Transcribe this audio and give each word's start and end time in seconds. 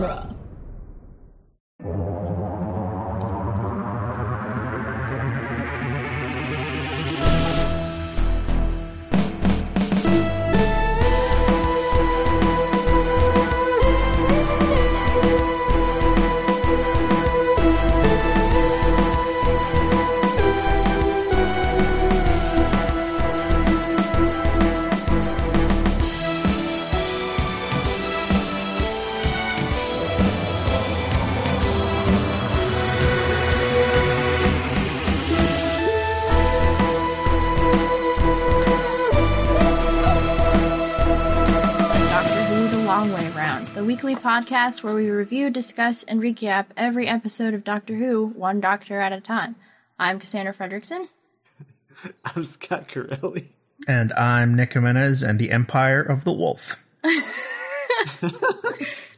genre. 0.00 0.37
Podcast 44.18 44.82
where 44.82 44.94
we 44.94 45.08
review, 45.10 45.50
discuss, 45.50 46.02
and 46.02 46.20
recap 46.20 46.66
every 46.76 47.06
episode 47.06 47.54
of 47.54 47.64
Doctor 47.64 47.94
Who, 47.96 48.26
one 48.26 48.60
doctor 48.60 49.00
at 49.00 49.12
a 49.12 49.20
time. 49.20 49.56
I'm 49.98 50.18
Cassandra 50.18 50.52
Fredrickson. 50.52 51.06
I'm 52.24 52.44
Scott 52.44 52.88
Corelli. 52.88 53.48
And 53.86 54.12
I'm 54.14 54.54
Nick 54.54 54.72
Jimenez 54.74 55.22
and 55.22 55.38
the 55.38 55.50
Empire 55.50 56.02
of 56.02 56.24
the 56.24 56.32
Wolf. 56.32 56.76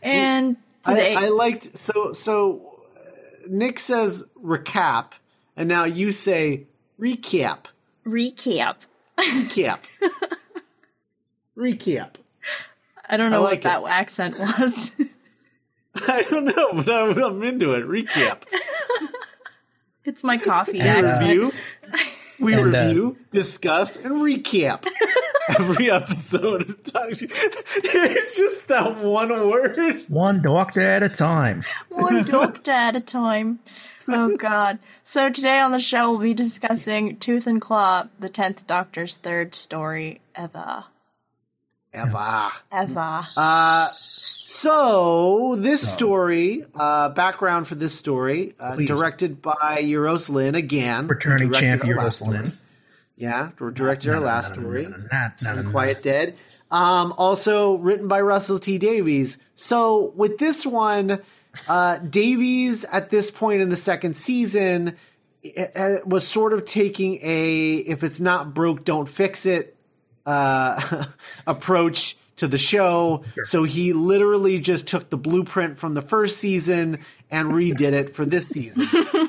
And 0.02 0.56
today, 0.82 1.14
I, 1.14 1.26
I 1.26 1.28
liked 1.28 1.78
so 1.78 2.12
so. 2.12 2.84
uh, 2.96 3.00
Nick 3.48 3.78
says 3.78 4.24
recap, 4.42 5.12
and 5.56 5.68
now 5.68 5.84
you 5.84 6.10
say 6.10 6.66
recap, 6.98 7.66
recap. 8.06 8.86
recap, 9.18 9.80
recap. 11.56 12.14
I 13.10 13.16
don't 13.16 13.30
know 13.30 13.38
I 13.38 13.40
what 13.40 13.50
like 13.50 13.62
that 13.62 13.82
accent 13.84 14.38
was. 14.38 14.92
I 16.06 16.22
don't 16.22 16.44
know, 16.44 16.68
but 16.72 16.88
I'm, 16.88 17.18
I'm 17.22 17.42
into 17.42 17.74
it. 17.74 17.84
Recap. 17.84 18.42
it's 20.04 20.22
my 20.22 20.38
coffee 20.38 20.74
We 20.74 20.80
And, 20.80 21.06
uh, 21.06 21.10
accent. 21.10 21.28
review. 21.28 21.52
We 22.40 22.54
and, 22.54 22.74
uh, 22.74 22.78
review, 22.86 23.18
discuss, 23.32 23.96
and 23.96 24.14
recap 24.14 24.86
every 25.58 25.90
episode 25.90 26.70
of 26.70 26.82
Doctor. 26.84 27.26
It's 27.28 28.38
just 28.38 28.68
that 28.68 28.96
one 28.96 29.28
word. 29.28 30.06
One 30.08 30.40
doctor 30.40 30.80
at 30.80 31.02
a 31.02 31.10
time. 31.10 31.60
One 31.90 32.24
doctor 32.24 32.70
at 32.70 32.96
a 32.96 33.00
time. 33.00 33.58
Oh 34.08 34.38
god. 34.38 34.78
So 35.04 35.28
today 35.28 35.60
on 35.60 35.70
the 35.72 35.80
show 35.80 36.12
we'll 36.12 36.20
be 36.20 36.32
discussing 36.32 37.18
Tooth 37.18 37.46
and 37.46 37.60
Claw, 37.60 38.04
the 38.18 38.30
tenth 38.30 38.66
Doctor's 38.66 39.16
third 39.16 39.54
story 39.54 40.22
ever. 40.34 40.84
Eva. 41.94 42.50
Ever. 42.70 43.22
Uh, 43.36 43.88
so 43.92 45.56
this 45.56 45.88
story, 45.88 46.64
uh, 46.74 47.08
background 47.10 47.66
for 47.66 47.74
this 47.74 47.96
story, 47.96 48.54
uh, 48.60 48.74
Please. 48.76 48.88
directed 48.88 49.42
by 49.42 49.78
Euros 49.82 50.30
Lynn 50.30 50.54
again, 50.54 51.08
Returning 51.08 51.48
who 51.48 51.54
directed 51.54 51.80
champ 51.80 51.84
our 51.84 51.88
Euros 51.88 52.04
last 52.04 52.16
story. 52.18 52.38
Lynn. 52.38 52.58
Yeah, 53.16 53.50
who 53.56 53.70
directed 53.70 54.10
our 54.10 54.20
last 54.20 54.54
story, 54.54 54.84
The 54.86 55.68
Quiet 55.70 56.02
Dead. 56.02 56.36
Um, 56.70 57.12
also 57.18 57.74
written 57.76 58.08
by 58.08 58.20
Russell 58.20 58.58
T 58.58 58.78
Davies. 58.78 59.38
So 59.56 60.12
with 60.14 60.38
this 60.38 60.64
one, 60.64 61.20
uh, 61.68 61.98
Davies 61.98 62.84
at 62.84 63.10
this 63.10 63.30
point 63.30 63.60
in 63.60 63.68
the 63.68 63.76
second 63.76 64.16
season 64.16 64.96
uh, 65.76 65.96
was 66.06 66.26
sort 66.26 66.52
of 66.52 66.64
taking 66.64 67.18
a 67.22 67.76
if 67.76 68.04
it's 68.04 68.20
not 68.20 68.54
broke, 68.54 68.84
don't 68.84 69.08
fix 69.08 69.44
it 69.46 69.76
uh, 70.26 71.04
approach 71.46 72.16
to 72.36 72.48
the 72.48 72.58
show. 72.58 73.22
So 73.44 73.64
he 73.64 73.92
literally 73.92 74.60
just 74.60 74.86
took 74.86 75.10
the 75.10 75.18
blueprint 75.18 75.78
from 75.78 75.94
the 75.94 76.02
first 76.02 76.38
season 76.38 77.00
and 77.30 77.52
redid 77.52 77.92
it 77.92 78.14
for 78.14 78.24
this 78.24 78.48
season. 78.48 78.86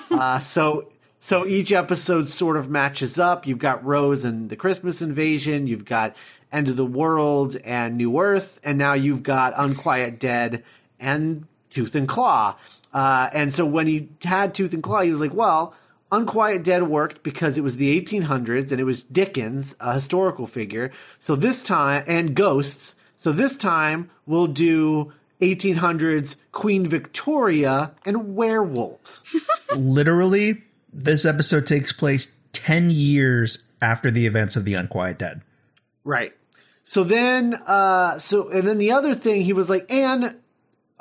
uh, 0.12 0.40
so 0.40 0.88
so 1.19 1.46
each 1.46 1.72
episode 1.72 2.28
sort 2.29 2.57
of 2.57 2.69
matches 2.69 3.19
up. 3.19 3.46
You've 3.46 3.59
got 3.59 3.85
Rose 3.85 4.24
and 4.24 4.50
the 4.50 4.56
Christmas 4.56 5.02
Invasion. 5.02 5.68
You've 5.68 5.85
got 5.85 6.16
End 6.52 6.69
of 6.69 6.78
the 6.78 6.85
World 6.85 7.58
and 7.63 7.97
New 7.97 8.19
Earth, 8.19 8.59
and 8.63 8.78
now 8.78 8.94
you've 8.94 9.23
got 9.23 9.53
Unquiet 9.56 10.19
Dead 10.19 10.63
and 11.00 11.46
Tooth 11.69 11.96
and 11.96 12.08
Claw. 12.08 12.58
Uh, 12.94 13.29
and 13.34 13.53
so 13.53 13.66
when 13.66 13.88
he 13.88 14.09
had 14.23 14.53
Tooth 14.53 14.73
and 14.73 14.81
Claw, 14.81 15.02
he 15.02 15.12
was 15.12 15.22
like, 15.22 15.34
well. 15.34 15.75
Unquiet 16.11 16.63
Dead 16.63 16.83
worked 16.83 17.23
because 17.23 17.57
it 17.57 17.61
was 17.61 17.77
the 17.77 17.99
1800s 17.99 18.72
and 18.72 18.81
it 18.81 18.83
was 18.83 19.03
Dickens, 19.03 19.75
a 19.79 19.94
historical 19.94 20.45
figure. 20.45 20.91
So 21.19 21.35
this 21.35 21.63
time, 21.63 22.03
and 22.07 22.35
ghosts. 22.35 22.95
So 23.16 23.31
this 23.31 23.55
time 23.55 24.09
we'll 24.25 24.47
do 24.47 25.13
1800s 25.41 26.35
Queen 26.51 26.85
Victoria 26.85 27.94
and 28.05 28.35
werewolves. 28.35 29.23
Literally, 29.75 30.63
this 30.91 31.25
episode 31.25 31.66
takes 31.66 31.94
place 31.94 32.35
10 32.53 32.89
years 32.89 33.67
after 33.81 34.11
the 34.11 34.25
events 34.25 34.55
of 34.55 34.66
the 34.66 34.73
Unquiet 34.73 35.17
Dead. 35.17 35.41
Right. 36.03 36.33
So 36.83 37.03
then, 37.03 37.53
uh, 37.67 38.17
so 38.17 38.49
and 38.49 38.67
then 38.67 38.78
the 38.78 38.91
other 38.91 39.13
thing 39.13 39.41
he 39.41 39.53
was 39.53 39.69
like, 39.69 39.89
and 39.91 40.35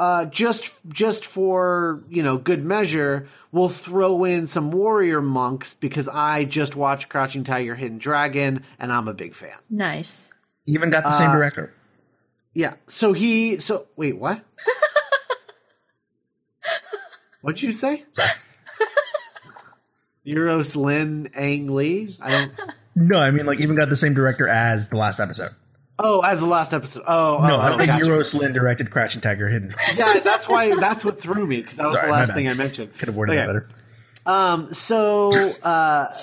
uh, 0.00 0.24
just 0.24 0.80
just 0.88 1.26
for 1.26 2.02
you 2.08 2.22
know 2.22 2.38
good 2.38 2.64
measure, 2.64 3.28
we'll 3.52 3.68
throw 3.68 4.24
in 4.24 4.46
some 4.46 4.72
warrior 4.72 5.20
monks 5.20 5.74
because 5.74 6.08
I 6.08 6.46
just 6.46 6.74
watched 6.74 7.10
Crouching 7.10 7.44
Tiger, 7.44 7.74
Hidden 7.74 7.98
Dragon, 7.98 8.64
and 8.78 8.90
I'm 8.90 9.08
a 9.08 9.14
big 9.14 9.34
fan. 9.34 9.58
nice. 9.68 10.32
You 10.64 10.74
Even 10.74 10.88
got 10.90 11.04
the 11.04 11.12
same 11.12 11.30
director. 11.32 11.74
Yeah. 12.54 12.74
So 12.86 13.12
he. 13.12 13.58
So 13.58 13.86
wait, 13.96 14.16
what? 14.16 14.42
What'd 17.42 17.62
you 17.62 17.72
say? 17.72 18.04
Euros 20.26 20.76
Lynn 20.76 21.28
Ang 21.34 21.74
Lee. 21.74 22.16
I 22.22 22.30
don't. 22.30 22.52
No, 22.94 23.20
I 23.20 23.30
mean, 23.30 23.46
like, 23.46 23.60
even 23.60 23.76
got 23.76 23.88
the 23.88 23.96
same 23.96 24.14
director 24.14 24.48
as 24.48 24.88
the 24.88 24.96
last 24.96 25.20
episode. 25.20 25.50
Oh, 26.02 26.20
as 26.22 26.40
the 26.40 26.46
last 26.46 26.72
episode. 26.72 27.02
Oh, 27.06 27.38
No, 27.46 27.56
oh, 27.56 27.60
I 27.60 27.68
don't 27.68 27.80
oh, 27.80 27.84
think. 27.84 28.02
Euros 28.02 28.32
Lynn 28.34 28.52
directed 28.52 28.90
Crouching 28.90 29.20
Tiger 29.20 29.48
Hidden. 29.48 29.74
Yeah, 29.96 30.20
that's 30.20 30.48
why. 30.48 30.74
That's 30.78 31.04
what 31.04 31.20
threw 31.20 31.46
me 31.46 31.58
because 31.58 31.76
that 31.76 31.86
was 31.86 31.94
Sorry, 31.94 32.06
the 32.06 32.12
last 32.12 32.32
thing 32.34 32.48
I 32.48 32.54
mentioned. 32.54 32.96
Could 32.98 33.08
have 33.08 33.16
worded 33.16 33.36
Okay. 33.36 33.46
that 33.46 33.52
better. 33.52 33.68
Um, 34.26 34.72
so, 34.72 35.32
uh, 35.62 36.14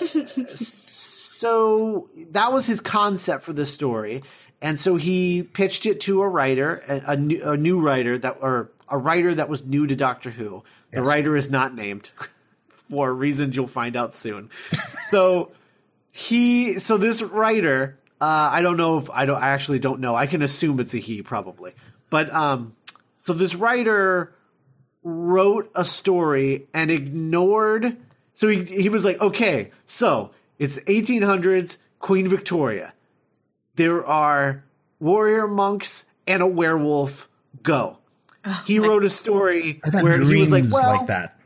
so 0.56 2.10
that 2.32 2.52
was 2.54 2.66
his 2.66 2.80
concept 2.82 3.44
for 3.44 3.54
the 3.54 3.66
story, 3.66 4.24
and 4.62 4.80
so 4.80 4.96
he 4.96 5.44
pitched 5.44 5.86
it 5.86 6.02
to 6.02 6.22
a 6.22 6.28
writer, 6.28 6.82
a, 6.88 7.12
a, 7.14 7.18
new, 7.18 7.42
a 7.44 7.58
new 7.58 7.80
writer 7.80 8.18
that, 8.18 8.38
or 8.42 8.72
a 8.90 8.98
writer 8.98 9.34
that 9.36 9.50
was 9.50 9.64
new 9.66 9.88
to 9.88 9.96
Doctor 9.96 10.30
Who. 10.30 10.64
The 10.92 11.04
writer 11.04 11.36
is 11.36 11.52
not 11.52 11.76
named 11.76 12.12
for 12.90 13.14
reasons 13.14 13.56
you'll 13.56 13.68
find 13.68 13.96
out 13.96 14.16
soon. 14.16 14.50
so 15.08 15.52
he, 16.12 16.80
so 16.80 16.98
this 16.98 17.22
writer, 17.22 17.98
uh, 18.20 18.50
I 18.52 18.62
don't 18.62 18.78
know 18.78 18.98
if 18.98 19.10
I 19.10 19.26
don't, 19.26 19.42
I 19.42 19.50
actually 19.50 19.80
don't 19.80 20.00
know. 20.00 20.16
I 20.16 20.28
can 20.28 20.42
assume 20.42 20.80
it's 20.80 20.94
a 20.94 20.98
he 20.98 21.22
probably, 21.22 21.74
but 22.10 22.34
um, 22.34 22.76
so 23.18 23.34
this 23.34 23.56
writer 23.56 24.34
wrote 25.04 25.72
a 25.76 25.86
story 25.86 26.68
and 26.74 26.90
ignored. 26.92 27.98
So 28.34 28.48
he 28.48 28.64
he 28.64 28.90
was 28.90 29.06
like, 29.06 29.20
okay, 29.22 29.72
so 29.86 30.32
it's 30.60 30.78
1800s 30.80 31.78
Queen 32.00 32.28
Victoria. 32.28 32.94
There 33.76 34.06
are 34.06 34.64
warrior 35.00 35.48
monks 35.48 36.06
and 36.26 36.42
a 36.42 36.48
werewolf. 36.48 37.30
Go. 37.64 37.98
he 38.66 38.80
wrote 38.80 39.04
a 39.04 39.10
story 39.10 39.82
where 39.92 40.22
he 40.22 40.40
was 40.40 40.52
like, 40.52 40.66
well, 40.70 40.98
like 40.98 41.08
that. 41.08 41.40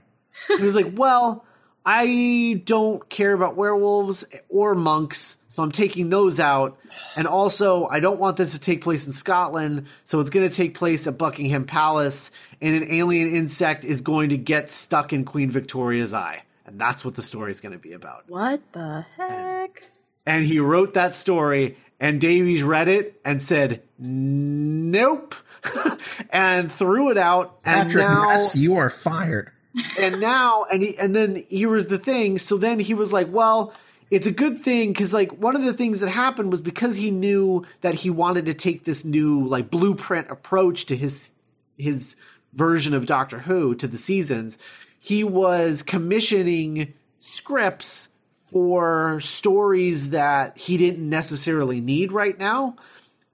he 0.57 0.63
was 0.63 0.75
like, 0.75 0.94
well, 0.95 1.45
I 1.85 2.62
don't 2.65 3.07
care 3.09 3.33
about 3.33 3.56
werewolves 3.56 4.25
or 4.50 4.75
monks, 4.75 5.38
so 5.51 5.62
I'm 5.63 5.71
taking 5.74 6.09
those 6.09 6.39
out. 6.39 6.80
And 7.18 7.27
also, 7.27 7.86
I 7.86 8.00
don't 8.00 8.21
want 8.21 8.38
this 8.38 8.53
to 8.53 8.59
take 8.59 8.80
place 8.80 9.06
in 9.06 9.12
Scotland, 9.12 9.88
so 10.06 10.21
it's 10.21 10.30
going 10.30 10.48
to 10.48 10.56
take 10.56 10.75
place 10.75 11.07
at 11.07 11.18
Buckingham 11.18 11.65
Palace, 11.65 12.31
and 12.62 12.74
an 12.74 12.89
alien 12.89 13.36
insect 13.36 13.83
is 13.83 14.00
going 14.00 14.30
to 14.30 14.38
get 14.38 14.69
stuck 14.69 15.12
in 15.12 15.25
Queen 15.25 15.50
Victoria's 15.51 16.13
eye. 16.13 16.44
And 16.65 16.80
that's 16.80 17.03
what 17.03 17.15
the 17.15 17.21
story 17.21 17.51
is 17.51 17.59
going 17.59 17.74
to 17.74 17.77
be 17.77 17.92
about. 17.92 18.24
What 18.30 18.62
the 18.71 19.06
heck? 19.18 19.89
And 20.25 20.45
he 20.45 20.59
wrote 20.59 20.94
that 20.94 21.15
story, 21.15 21.75
and 22.00 22.21
Davies 22.21 22.63
read 22.63 22.88
it 22.88 23.19
and 23.25 23.42
said, 23.42 23.83
nope, 24.00 25.36
and 26.30 26.71
threw 26.71 27.12
it 27.12 27.18
out. 27.18 27.59
And 27.65 27.94
now, 27.94 28.30
Ness, 28.30 28.56
you 28.56 28.77
are 28.77 28.89
fired. 28.89 29.51
and 30.00 30.21
now 30.21 30.65
and 30.71 30.81
he, 30.81 30.98
and 30.98 31.13
then 31.13 31.44
here 31.50 31.69
was 31.69 31.88
the 31.88 31.98
thing 31.98 32.38
so 32.38 32.57
then 32.57 32.77
he 32.77 32.94
was 32.94 33.13
like 33.13 33.27
well 33.31 33.74
it's 34.11 34.27
a 34.27 34.31
good 34.31 34.61
thing 34.61 34.91
because 34.91 35.13
like 35.13 35.31
one 35.31 35.55
of 35.55 35.63
the 35.63 35.73
things 35.73 36.01
that 36.01 36.09
happened 36.09 36.51
was 36.51 36.61
because 36.61 36.97
he 36.97 37.09
knew 37.09 37.65
that 37.79 37.95
he 37.95 38.09
wanted 38.09 38.45
to 38.47 38.53
take 38.53 38.83
this 38.83 39.05
new 39.05 39.47
like 39.47 39.71
blueprint 39.71 40.29
approach 40.29 40.85
to 40.87 40.97
his 40.97 41.33
his 41.77 42.17
version 42.53 42.93
of 42.93 43.05
Doctor 43.05 43.39
Who 43.39 43.73
to 43.75 43.87
the 43.87 43.97
seasons, 43.97 44.57
he 44.99 45.23
was 45.23 45.81
commissioning 45.81 46.93
scripts 47.21 48.09
for 48.47 49.21
stories 49.21 50.09
that 50.09 50.57
he 50.57 50.77
didn't 50.77 51.09
necessarily 51.09 51.79
need 51.79 52.11
right 52.11 52.37
now. 52.37 52.75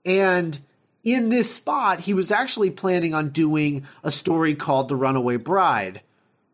And 0.06 0.58
in 1.04 1.30
this 1.30 1.54
spot, 1.54 2.02
he 2.02 2.14
was 2.14 2.32
actually 2.32 2.70
planning 2.70 3.16
on 3.16 3.30
doing 3.30 3.88
a 4.04 4.12
story 4.12 4.54
called 4.54 4.90
The 4.90 4.96
Runaway 4.96 5.38
Bride, 5.38 6.02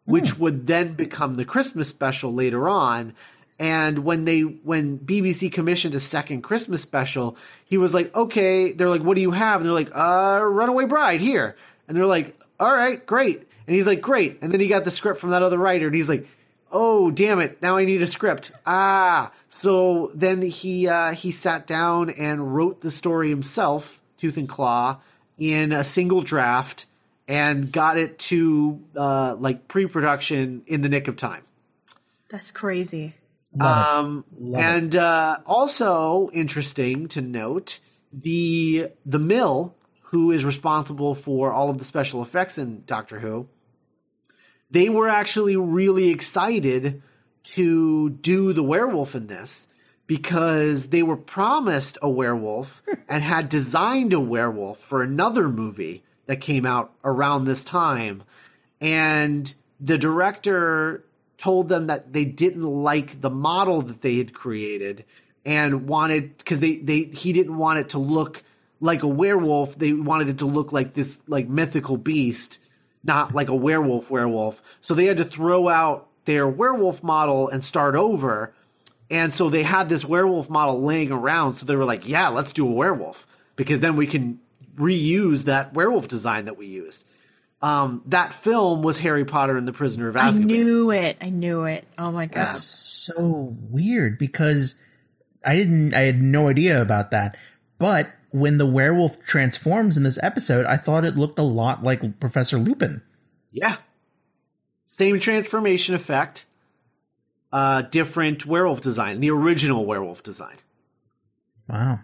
which 0.06 0.32
hmm. 0.32 0.44
would 0.44 0.68
then 0.68 0.94
become 0.94 1.36
the 1.36 1.46
Christmas 1.46 1.90
special 1.90 2.34
later 2.34 2.70
on. 2.70 3.14
And 3.60 4.00
when 4.00 4.26
they 4.26 4.42
when 4.42 4.98
BBC 4.98 5.52
commissioned 5.52 5.96
a 5.96 6.00
second 6.00 6.42
Christmas 6.42 6.82
special, 6.82 7.38
he 7.66 7.78
was 7.78 7.94
like, 7.94 8.16
"Okay." 8.16 8.72
They're 8.72 8.90
like, 8.90 9.04
"What 9.04 9.16
do 9.16 9.22
you 9.22 9.32
have?" 9.32 9.62
And 9.62 9.66
they're 9.66 9.74
like, 9.74 9.92
"Uh, 9.94 10.42
Runaway 10.44 10.86
Bride 10.86 11.22
here." 11.22 11.56
And 11.88 11.96
they're 11.96 12.06
like, 12.06 12.38
"All 12.60 12.74
right, 12.74 13.06
great." 13.06 13.48
And 13.68 13.76
he's 13.76 13.88
like, 13.88 14.02
"Great." 14.02 14.40
And 14.42 14.52
then 14.52 14.60
he 14.60 14.68
got 14.68 14.86
the 14.86 14.92
script 14.92 15.20
from 15.20 15.30
that 15.30 15.44
other 15.44 15.58
writer, 15.58 15.86
and 15.86 15.96
he's 15.96 16.10
like, 16.10 16.28
"Oh, 16.72 17.12
damn 17.12 17.40
it! 17.40 17.62
Now 17.62 17.78
I 17.78 17.86
need 17.86 18.02
a 18.02 18.08
script." 18.08 18.52
Ah, 18.66 19.32
so 19.50 20.12
then 20.16 20.42
he 20.42 20.88
uh, 20.88 21.14
he 21.14 21.32
sat 21.32 21.68
down 21.68 22.10
and 22.10 22.56
wrote 22.56 22.82
the 22.82 22.92
story 22.92 23.30
himself, 23.30 24.02
tooth 24.18 24.38
and 24.38 24.50
claw, 24.50 25.00
in 25.38 25.72
a 25.72 25.84
single 25.84 26.22
draft, 26.22 26.88
and 27.28 27.72
got 27.72 27.98
it 27.98 28.18
to 28.18 28.82
uh, 28.96 29.36
like 29.40 29.68
pre-production 29.68 30.64
in 30.66 30.82
the 30.82 30.90
nick 30.90 31.08
of 31.08 31.16
time. 31.16 31.44
That's 32.30 32.52
crazy. 32.52 33.14
Um, 33.60 34.26
Love 34.40 34.60
it. 34.60 34.66
and 34.66 34.96
uh, 34.96 35.38
also 35.46 36.30
interesting 36.34 37.08
to 37.10 37.22
note 37.22 37.80
the 38.12 38.90
the 39.06 39.20
mill 39.20 39.76
who 40.02 40.32
is 40.32 40.46
responsible 40.46 41.16
for 41.16 41.52
all 41.52 41.70
of 41.70 41.78
the 41.78 41.84
special 41.84 42.22
effects 42.22 42.58
in 42.58 42.84
Doctor 42.86 43.20
Who. 43.20 43.48
They 44.70 44.90
were 44.90 45.08
actually 45.08 45.56
really 45.56 46.10
excited 46.10 47.02
to 47.44 48.10
do 48.10 48.54
the 48.54 48.64
werewolf 48.64 49.16
in 49.16 49.28
this 49.28 49.68
because 50.08 50.90
they 50.90 51.04
were 51.04 51.18
promised 51.18 51.98
a 52.02 52.10
werewolf 52.10 52.82
and 53.10 53.24
had 53.24 53.50
designed 53.50 54.14
a 54.14 54.20
werewolf 54.20 54.80
for 54.80 55.04
another 55.04 55.50
movie 55.50 56.04
that 56.26 56.42
came 56.42 56.66
out 56.66 56.94
around 57.04 57.46
this 57.46 57.64
time 57.64 58.24
and 58.80 59.54
the 59.80 59.98
director 59.98 61.04
told 61.44 61.68
them 61.68 61.88
that 61.88 62.14
they 62.14 62.24
didn't 62.24 62.64
like 62.64 63.20
the 63.20 63.30
model 63.30 63.82
that 63.82 64.02
they 64.02 64.18
had 64.18 64.34
created 64.34 65.04
and 65.46 65.90
wanted 65.90 66.38
because 66.38 66.62
they 66.62 66.78
they 66.78 67.04
he 67.04 67.34
didn't 67.34 67.58
want 67.58 67.78
it 67.80 67.90
to 67.90 68.00
look 68.00 68.42
like 68.80 69.04
a 69.04 69.08
werewolf. 69.08 69.76
They 69.76 69.92
wanted 69.92 70.30
it 70.30 70.38
to 70.38 70.46
look 70.46 70.72
like 70.72 70.94
this 70.94 71.22
like 71.28 71.50
mythical 71.50 71.98
beast 71.98 72.60
not 73.04 73.36
like 73.36 73.50
a 73.50 73.56
werewolf 73.56 74.10
werewolf. 74.10 74.64
So 74.80 74.94
they 74.94 75.04
had 75.04 75.18
to 75.18 75.26
throw 75.26 75.68
out 75.68 76.08
their 76.24 76.48
werewolf 76.48 77.04
model 77.04 77.50
and 77.50 77.62
start 77.62 77.96
over. 77.96 78.54
And 79.12 79.34
so 79.34 79.50
they 79.50 79.64
had 79.64 79.90
this 79.90 80.06
werewolf 80.06 80.50
model 80.50 80.82
laying 80.82 81.12
around. 81.12 81.56
So 81.56 81.66
they 81.66 81.76
were 81.76 81.84
like 81.84 82.08
yeah 82.08 82.30
let's 82.30 82.54
do 82.54 82.66
a 82.66 82.72
werewolf 82.72 83.28
because 83.58 83.82
then 83.82 83.98
we 83.98 84.08
can 84.08 84.40
reuse 84.78 85.44
that 85.44 85.74
werewolf 85.74 86.08
design 86.08 86.46
that 86.46 86.58
we 86.58 86.68
used 86.68 87.06
um, 87.64 88.04
that 88.08 88.34
film 88.34 88.84
was 88.84 89.00
Harry 89.00 89.26
Potter 89.26 89.58
and 89.58 89.68
the 89.68 89.74
Prisoner 89.74 90.08
of 90.10 90.16
Azkaban. 90.16 90.42
I 90.42 90.44
knew 90.44 90.92
it. 90.92 91.18
I 91.22 91.30
knew 91.30 91.64
it. 91.64 91.88
Oh 91.98 92.12
my 92.12 92.28
god. 92.28 92.48
That's 92.48 92.64
so 92.64 93.56
weird 93.70 94.20
because 94.20 94.76
I 95.46 95.56
didn't 95.56 95.94
I 95.96 96.02
had 96.02 96.22
no 96.22 96.50
idea 96.50 96.80
about 96.82 97.10
that. 97.12 97.38
But 97.80 98.12
when 98.32 98.58
the 98.58 98.66
werewolf 98.66 99.24
transforms 99.24 99.96
in 99.98 100.04
this 100.04 100.20
episode, 100.22 100.66
I 100.66 100.76
thought 100.78 101.06
it 101.06 101.16
looked 101.16 101.40
a 101.40 101.44
lot 101.44 101.84
like 101.84 102.20
Professor 102.20 102.58
Lupin. 102.58 103.02
yeah, 103.52 103.78
same 104.88 105.20
transformation 105.20 105.96
effect, 105.96 106.46
uh, 107.52 107.84
different 107.84 108.46
werewolf 108.46 108.82
design, 108.82 109.22
the 109.22 109.30
original 109.32 109.86
werewolf 109.86 110.22
design. 110.22 110.58
Wow. 111.70 112.00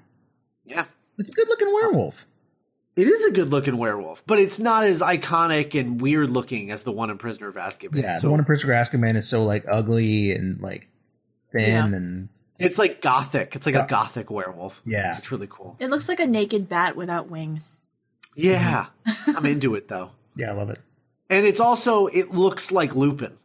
Yeah, 0.66 0.86
It's 1.18 1.30
a 1.30 1.32
good 1.34 1.48
looking 1.50 1.74
werewolf. 1.74 2.26
It 3.00 3.08
is 3.08 3.24
a 3.26 3.32
good 3.32 3.50
looking 3.50 3.78
werewolf, 3.78 4.24
but 4.28 4.40
it's 4.40 4.60
not 4.60 4.84
as 4.84 5.02
iconic 5.02 5.80
and 5.80 6.02
weird 6.02 6.30
looking 6.30 6.72
as 6.72 6.84
the 6.84 6.92
one 6.92 7.10
in 7.10 7.18
Prisoner 7.18 7.48
of 7.48 7.56
Azkaban. 7.56 8.02
Yeah, 8.02 8.16
so 8.16 8.28
the 8.28 8.32
one 8.32 8.40
in 8.40 8.46
Prisoner 8.46 8.74
of 8.74 8.88
Azkaban 8.88 9.16
is 9.16 9.28
so 9.28 9.44
like 9.44 9.66
ugly 9.70 10.32
and 10.34 10.60
like 10.62 10.88
thin 11.52 11.62
Yeah. 11.70 11.86
and 11.86 12.30
it's 12.58 12.78
like 12.78 13.02
gothic. 13.02 13.56
It's 13.56 13.66
like 13.66 13.76
a 13.76 13.88
gothic 13.88 14.30
werewolf. 14.30 14.82
Yeah. 14.86 15.18
it's 15.18 15.32
really 15.32 15.48
cool. 15.50 15.78
It 15.80 15.90
looks 15.90 16.10
like 16.10 16.20
a 16.20 16.28
naked 16.28 16.68
bat 16.68 16.96
without 16.98 17.30
wings. 17.30 17.82
Yeah, 18.36 18.88
mm-hmm. 19.08 19.38
I'm 19.38 19.46
into 19.46 19.76
it 19.76 19.88
though, 19.88 20.12
yeah, 20.36 20.50
I 20.50 20.54
love 20.54 20.70
it. 20.70 20.80
and 21.30 21.46
it's 21.46 21.60
also 21.60 22.08
it 22.08 22.34
looks 22.34 22.72
like 22.72 22.96
Lupin. 22.96 23.38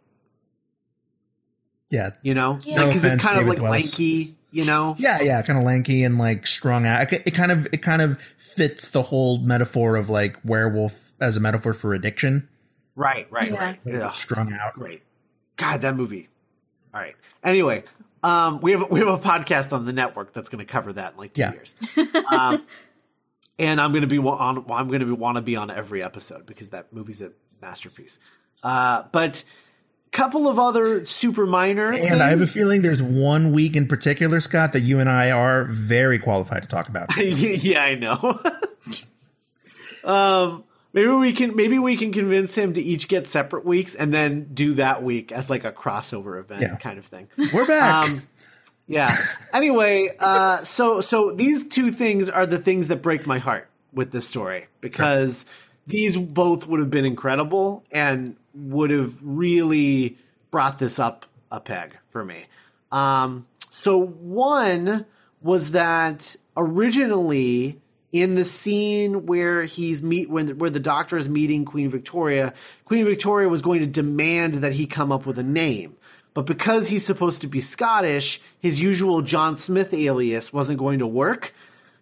Yeah. 1.90 2.10
You 2.22 2.34
know, 2.34 2.58
Yeah. 2.62 2.76
No 2.76 2.86
because 2.86 3.04
it's 3.04 3.16
offense, 3.16 3.22
kind 3.22 3.40
of 3.40 3.46
like 3.46 3.60
Wells. 3.60 3.70
lanky. 3.72 4.36
You 4.54 4.64
know, 4.64 4.94
Yeah, 4.98 5.20
yeah, 5.20 5.42
kind 5.42 5.58
of 5.58 5.64
lanky 5.64 6.04
and 6.04 6.16
like 6.16 6.46
strung 6.46 6.86
out. 6.86 7.12
It, 7.12 7.22
it 7.26 7.30
kind 7.32 7.50
of 7.50 7.66
it 7.72 7.82
kind 7.82 8.00
of 8.00 8.20
fits 8.38 8.86
the 8.88 9.02
whole 9.02 9.38
metaphor 9.38 9.96
of 9.96 10.08
like 10.08 10.38
werewolf 10.44 11.12
as 11.20 11.36
a 11.36 11.40
metaphor 11.40 11.72
for 11.74 11.92
addiction. 11.92 12.48
right, 12.94 13.26
right, 13.32 13.50
Yeah. 13.50 13.56
right. 13.56 13.80
Like, 13.84 13.94
Yeah. 13.96 14.10
strung 14.10 14.52
out. 14.52 14.74
Great. 14.74 15.02
God, 15.56 15.82
that 15.82 15.96
movie. 15.96 16.28
All 16.94 17.00
right. 17.00 17.16
Anyway, 17.42 17.82
um, 18.22 18.60
we 18.60 18.70
have 18.72 18.88
we 18.90 19.00
have 19.00 19.08
a 19.08 19.18
podcast 19.18 19.72
on 19.72 19.86
the 19.86 19.92
network 19.92 20.32
that's 20.32 20.48
going 20.48 20.64
to 20.64 20.72
cover 20.72 20.92
that 20.92 21.12
in 21.14 21.18
like 21.18 21.32
two 21.34 21.40
Yeah. 21.42 21.52
years. 21.52 21.74
Um, 22.32 22.64
and 23.58 23.80
I'm 23.80 23.90
going 23.90 24.02
to 24.02 24.06
be 24.06 24.20
wa- 24.20 24.36
on. 24.36 24.64
I'm 24.70 24.86
going 24.86 25.00
to 25.00 25.12
want 25.14 25.34
to 25.36 25.42
be 25.42 25.56
on 25.56 25.70
every 25.70 26.00
episode 26.02 26.46
because 26.46 26.70
that 26.70 26.92
movie's 26.92 27.22
a 27.22 27.32
masterpiece. 27.60 28.20
Uh, 28.62 29.02
but 29.10 29.42
couple 30.14 30.48
of 30.48 30.58
other 30.58 31.04
super 31.04 31.44
minor. 31.44 31.92
And 31.92 32.22
I 32.22 32.30
have 32.30 32.40
a 32.40 32.46
feeling 32.46 32.80
there's 32.80 33.02
one 33.02 33.52
week 33.52 33.76
in 33.76 33.86
particular, 33.86 34.40
Scott, 34.40 34.72
that 34.72 34.80
you 34.80 35.00
and 35.00 35.10
I 35.10 35.30
are 35.32 35.64
very 35.64 36.18
qualified 36.18 36.62
to 36.62 36.68
talk 36.68 36.88
about. 36.88 37.10
yeah, 37.18 37.82
I 37.82 37.94
know. 37.96 38.40
um, 40.04 40.64
maybe 40.92 41.08
we 41.08 41.32
can 41.32 41.56
maybe 41.56 41.78
we 41.78 41.96
can 41.96 42.12
convince 42.12 42.54
him 42.56 42.72
to 42.74 42.80
each 42.80 43.08
get 43.08 43.26
separate 43.26 43.64
weeks 43.64 43.94
and 43.94 44.14
then 44.14 44.44
do 44.54 44.74
that 44.74 45.02
week 45.02 45.32
as 45.32 45.50
like 45.50 45.64
a 45.64 45.72
crossover 45.72 46.38
event 46.40 46.62
Yeah. 46.62 46.76
kind 46.76 46.98
of 46.98 47.04
thing. 47.04 47.28
We're 47.52 47.66
back. 47.66 48.08
Um, 48.08 48.22
yeah. 48.86 49.16
Anyway, 49.52 50.10
uh, 50.18 50.58
so 50.58 51.00
so 51.00 51.32
these 51.32 51.68
two 51.68 51.90
things 51.90 52.30
are 52.30 52.46
the 52.46 52.58
things 52.58 52.88
that 52.88 53.02
break 53.02 53.26
my 53.26 53.38
heart 53.38 53.68
with 53.92 54.10
this 54.12 54.28
story 54.28 54.66
because 54.80 55.46
these 55.86 56.16
both 56.16 56.66
would 56.66 56.80
have 56.80 56.90
been 56.90 57.04
incredible 57.04 57.84
and 57.90 58.36
would 58.54 58.90
have 58.90 59.14
really 59.22 60.18
brought 60.50 60.78
this 60.78 60.98
up 60.98 61.26
a 61.50 61.60
peg 61.60 61.96
for 62.10 62.24
me. 62.24 62.46
Um, 62.92 63.46
so 63.70 63.98
one 63.98 65.04
was 65.40 65.72
that 65.72 66.36
originally 66.56 67.80
in 68.12 68.36
the 68.36 68.44
scene 68.44 69.26
where 69.26 69.64
he's 69.64 70.00
meet 70.00 70.30
when 70.30 70.56
where 70.58 70.70
the 70.70 70.78
doctor 70.78 71.16
is 71.16 71.28
meeting 71.28 71.64
Queen 71.64 71.90
Victoria, 71.90 72.54
Queen 72.84 73.04
Victoria 73.04 73.48
was 73.48 73.60
going 73.60 73.80
to 73.80 73.86
demand 73.86 74.54
that 74.54 74.72
he 74.72 74.86
come 74.86 75.10
up 75.10 75.26
with 75.26 75.38
a 75.38 75.42
name. 75.42 75.96
But 76.32 76.46
because 76.46 76.88
he's 76.88 77.04
supposed 77.04 77.40
to 77.42 77.46
be 77.46 77.60
Scottish, 77.60 78.40
his 78.58 78.80
usual 78.80 79.22
John 79.22 79.56
Smith 79.56 79.92
alias 79.92 80.52
wasn't 80.52 80.78
going 80.78 81.00
to 81.00 81.06
work. 81.06 81.54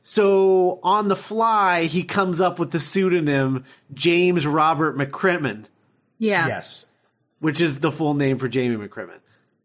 So 0.02 0.80
on 0.82 1.08
the 1.08 1.16
fly, 1.16 1.84
he 1.84 2.02
comes 2.02 2.40
up 2.40 2.58
with 2.58 2.72
the 2.72 2.80
pseudonym 2.80 3.64
James 3.94 4.46
Robert 4.46 4.96
McCrimmon, 4.96 5.66
Yeah. 6.22 6.46
yes. 6.46 6.86
which 7.40 7.60
is 7.60 7.80
the 7.80 7.90
full 7.90 8.14
name 8.14 8.38
for 8.38 8.46
Jamie 8.48 8.76
McCrimmon. 8.76 9.18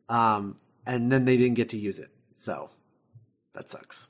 Um, 0.10 0.58
and 0.86 1.12
then 1.12 1.26
they 1.26 1.38
didn't 1.38 1.54
get 1.56 1.70
to 1.70 1.78
use 1.78 2.00
it. 2.00 2.10
So 2.36 2.70
that 3.54 3.70
sucks. 3.70 4.08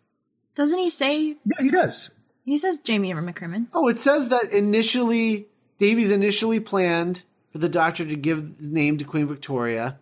Doesn't 0.56 0.80
he 0.80 0.90
say 0.90 1.36
Yeah, 1.46 1.62
he 1.62 1.70
does. 1.70 2.10
he 2.46 2.58
says 2.58 2.78
Jamie 2.80 3.12
Ever 3.12 3.22
McCrimmon? 3.22 3.68
Oh, 3.74 3.88
it 3.90 4.00
says 4.00 4.30
that 4.30 4.52
initially, 4.52 5.48
Davies 5.78 6.10
initially 6.12 6.60
planned 6.62 7.24
for 7.52 7.58
the 7.58 7.68
doctor 7.70 8.06
to 8.06 8.16
give 8.16 8.56
his 8.58 8.72
name 8.72 8.98
to 9.00 9.04
Queen 9.04 9.28
Victoria. 9.28 10.00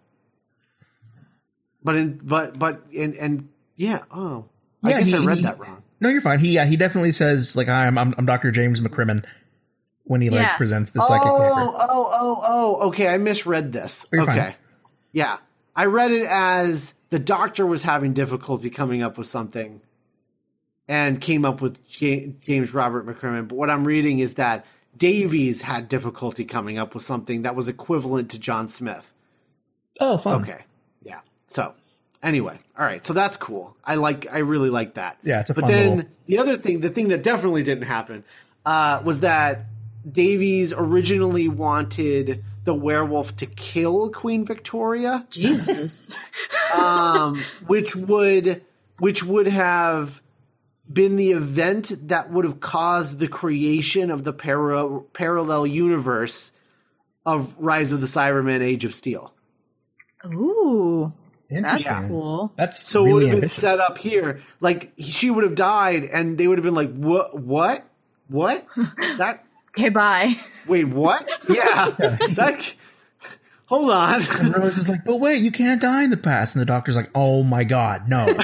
But 1.84 1.96
in, 1.96 2.18
but, 2.24 2.58
but, 2.58 2.84
and, 2.96 3.16
and, 3.16 3.50
yeah, 3.76 4.04
oh. 4.12 4.46
I 4.84 4.92
guess 4.92 5.08
he- 5.12 5.16
I 5.18 5.26
read 5.26 5.38
he- 5.38 5.44
that 5.44 5.60
wrong. 5.60 5.82
No, 6.02 6.10
you're 6.10 6.22
fine. 6.22 6.40
He 6.40 6.50
yeah, 6.50 6.66
he 6.66 6.76
definitely 6.76 7.14
says 7.14 7.56
like 7.56 7.70
I'm 7.70 7.98
I'm, 7.98 8.14
I'm 8.18 8.26
Dr. 8.26 8.52
James 8.52 8.82
McCrimmon 8.82 9.24
when 10.06 10.22
he 10.22 10.30
like 10.30 10.42
Yeah. 10.42 10.58
presents 10.58 10.92
the 10.92 11.02
psychic 11.02 11.28
oh, 11.28 11.38
paper. 11.38 11.54
oh, 11.60 12.12
oh, 12.14 12.42
oh, 12.44 12.88
okay. 12.88 13.08
I 13.08 13.18
misread 13.18 13.72
this. 13.72 14.06
You're 14.12 14.24
okay. 14.24 14.38
fine. 14.38 14.56
Yeah. 15.12 15.38
I 15.76 15.86
read 15.86 16.12
it 16.12 16.26
as 16.30 16.94
the 17.10 17.20
doctor 17.20 17.66
was 17.66 17.84
having 17.84 18.14
difficulty 18.14 18.70
coming 18.70 19.02
up 19.04 19.18
with 19.18 19.28
something 19.28 19.82
and 20.88 21.20
came 21.20 21.44
up 21.46 21.62
with 21.62 21.86
James 21.88 22.74
Robert 22.74 23.06
McCrimmon. 23.06 23.48
But 23.48 23.56
what 23.56 23.70
I'm 23.70 23.86
reading 23.86 24.20
is 24.20 24.36
that 24.36 24.66
Davies 24.98 25.62
had 25.62 25.90
difficulty 25.90 26.46
coming 26.46 26.78
up 26.78 26.94
with 26.94 27.04
something 27.04 27.42
that 27.42 27.56
was 27.56 27.68
equivalent 27.68 28.32
to 28.32 28.40
John 28.40 28.70
Smith. 28.70 29.12
Oh, 30.00 30.18
fun. 30.18 30.44
Okay. 30.44 30.64
Yeah. 31.04 31.20
So 31.48 31.74
anyway, 32.24 32.60
all 32.78 32.86
right. 32.86 33.06
So 33.06 33.12
that's 33.14 33.36
cool. 33.36 33.76
I 33.84 33.96
like. 33.96 34.32
I 34.32 34.40
really 34.40 34.70
like 34.70 34.94
that. 34.94 35.18
Yeah, 35.24 35.42
it's 35.42 35.50
a 35.50 35.54
But 35.54 35.62
fun 35.64 35.72
then 35.72 35.96
little- 35.98 36.12
the 36.28 36.38
other 36.38 36.56
thing, 36.58 36.80
the 36.80 36.90
thing 36.90 37.10
that 37.10 37.24
definitely 37.24 37.64
didn't 37.64 37.86
happen, 37.86 38.24
uh, 38.66 39.02
was 39.04 39.22
that 39.22 39.66
Davies 40.10 40.74
originally 40.76 41.48
wanted 41.48 42.44
the 42.64 42.74
werewolf 42.74 43.36
to 43.38 43.46
kill 43.46 44.10
Queen 44.10 44.46
Victoria, 44.46 45.26
Jesus. 45.30 46.18
um, 46.76 47.40
which 47.66 47.96
would 47.96 48.64
which 49.00 49.24
would 49.24 49.48
have 49.48 50.22
been 50.92 51.16
the 51.16 51.32
event 51.32 51.92
that 52.08 52.32
would 52.32 52.46
have 52.46 52.60
caused 52.60 53.20
the 53.20 53.28
creation 53.28 54.12
of 54.12 54.24
the 54.24 54.34
para- 54.34 55.02
parallel 55.14 55.66
universe 55.66 56.54
of 57.26 57.58
Rise 57.58 57.92
of 57.92 58.02
the 58.02 58.08
Cybermen: 58.08 58.62
Age 58.62 58.86
of 58.86 58.94
Steel. 58.94 59.34
Ooh, 60.26 61.14
that's 61.50 61.86
Interesting. 61.86 62.08
cool. 62.10 62.54
That's 62.56 62.80
So 62.80 63.06
it 63.06 63.12
would 63.12 63.20
really 63.20 63.30
have 63.32 63.40
been 63.42 63.50
set 63.50 63.80
up 63.80 63.98
here. 63.98 64.42
Like 64.60 64.94
she 65.00 65.30
would 65.30 65.44
have 65.44 65.56
died, 65.56 66.04
and 66.04 66.38
they 66.38 66.48
would 66.48 66.58
have 66.58 66.66
been 66.66 66.76
like, 66.76 66.94
"What? 66.94 67.40
What? 67.40 67.88
What? 68.28 68.68
that? 69.18 69.45
Okay, 69.78 69.90
bye. 69.90 70.34
Wait, 70.68 70.86
what? 70.86 71.30
Yeah, 71.50 71.90
that. 71.98 72.74
Hold 73.68 73.92
on. 73.92 74.22
And 74.40 74.56
Rose 74.56 74.78
is 74.78 74.88
like, 74.88 75.04
but 75.04 75.18
wait, 75.18 75.42
you 75.42 75.52
can't 75.52 75.82
die 75.82 76.04
in 76.04 76.12
the 76.12 76.18
past. 76.18 76.56
And 76.56 76.62
the 76.62 76.66
doctor's 76.66 76.96
like, 76.96 77.10
oh 77.16 77.44
my 77.44 77.64
god, 77.64 78.08
no. 78.08 78.26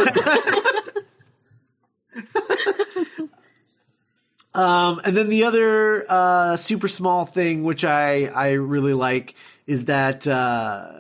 Um, 4.54 5.00
and 5.06 5.16
then 5.16 5.30
the 5.30 5.46
other 5.46 6.06
uh, 6.10 6.58
super 6.58 6.88
small 6.88 7.26
thing, 7.26 7.64
which 7.64 7.86
I 7.86 8.26
I 8.26 8.52
really 8.52 8.94
like, 8.94 9.36
is 9.66 9.86
that 9.86 10.28
uh, 10.28 10.92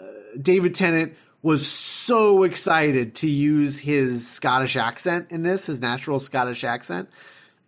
David 0.41 0.73
Tennant 0.73 1.15
was 1.41 1.67
so 1.67 2.43
excited 2.43 3.15
to 3.15 3.27
use 3.27 3.79
his 3.79 4.27
Scottish 4.27 4.77
accent 4.77 5.31
in 5.31 5.43
this, 5.43 5.65
his 5.65 5.81
natural 5.81 6.19
Scottish 6.19 6.63
accent. 6.63 7.09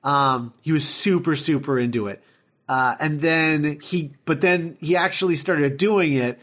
Um, 0.04 0.54
he 0.62 0.72
was 0.72 0.88
super 0.88 1.36
super 1.36 1.78
into 1.78 2.08
it, 2.08 2.24
uh, 2.70 2.96
and 3.00 3.22
then 3.22 3.80
he, 3.82 4.14
but 4.26 4.42
then 4.42 4.78
he 4.80 4.96
actually 4.96 5.36
started 5.36 5.78
doing 5.78 6.14
it, 6.14 6.40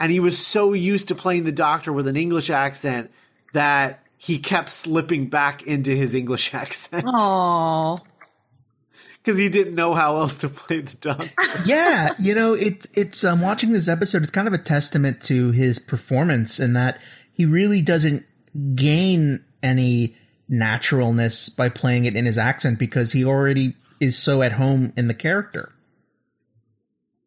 and 0.00 0.10
he 0.10 0.20
was 0.20 0.38
so 0.38 0.72
used 0.72 1.08
to 1.08 1.14
playing 1.14 1.44
the 1.44 1.52
Doctor 1.52 1.92
with 1.92 2.06
an 2.08 2.16
English 2.16 2.50
accent 2.50 3.10
that 3.52 4.02
he 4.16 4.38
kept 4.38 4.70
slipping 4.70 5.28
back 5.28 5.62
into 5.62 5.90
his 5.90 6.14
English 6.14 6.52
accent 6.54 7.04
Oh, 7.06 8.00
because 9.22 9.38
he 9.38 9.48
didn't 9.48 9.74
know 9.74 9.94
how 9.94 10.16
else 10.16 10.36
to 10.36 10.48
play 10.48 10.80
the 10.80 10.96
Doctor. 10.96 11.28
yeah, 11.64 12.10
you 12.18 12.34
know, 12.34 12.54
it's 12.54 12.86
it's 12.94 13.24
um 13.24 13.40
watching 13.40 13.72
this 13.72 13.88
episode, 13.88 14.22
it's 14.22 14.30
kind 14.30 14.48
of 14.48 14.54
a 14.54 14.58
testament 14.58 15.20
to 15.22 15.50
his 15.50 15.78
performance 15.78 16.58
in 16.58 16.72
that 16.72 16.98
he 17.32 17.44
really 17.46 17.82
doesn't 17.82 18.24
gain 18.74 19.44
any 19.62 20.16
naturalness 20.48 21.48
by 21.48 21.68
playing 21.68 22.04
it 22.06 22.16
in 22.16 22.24
his 22.24 22.38
accent 22.38 22.78
because 22.78 23.12
he 23.12 23.24
already 23.24 23.76
is 24.00 24.16
so 24.18 24.42
at 24.42 24.52
home 24.52 24.92
in 24.96 25.08
the 25.08 25.14
character. 25.14 25.72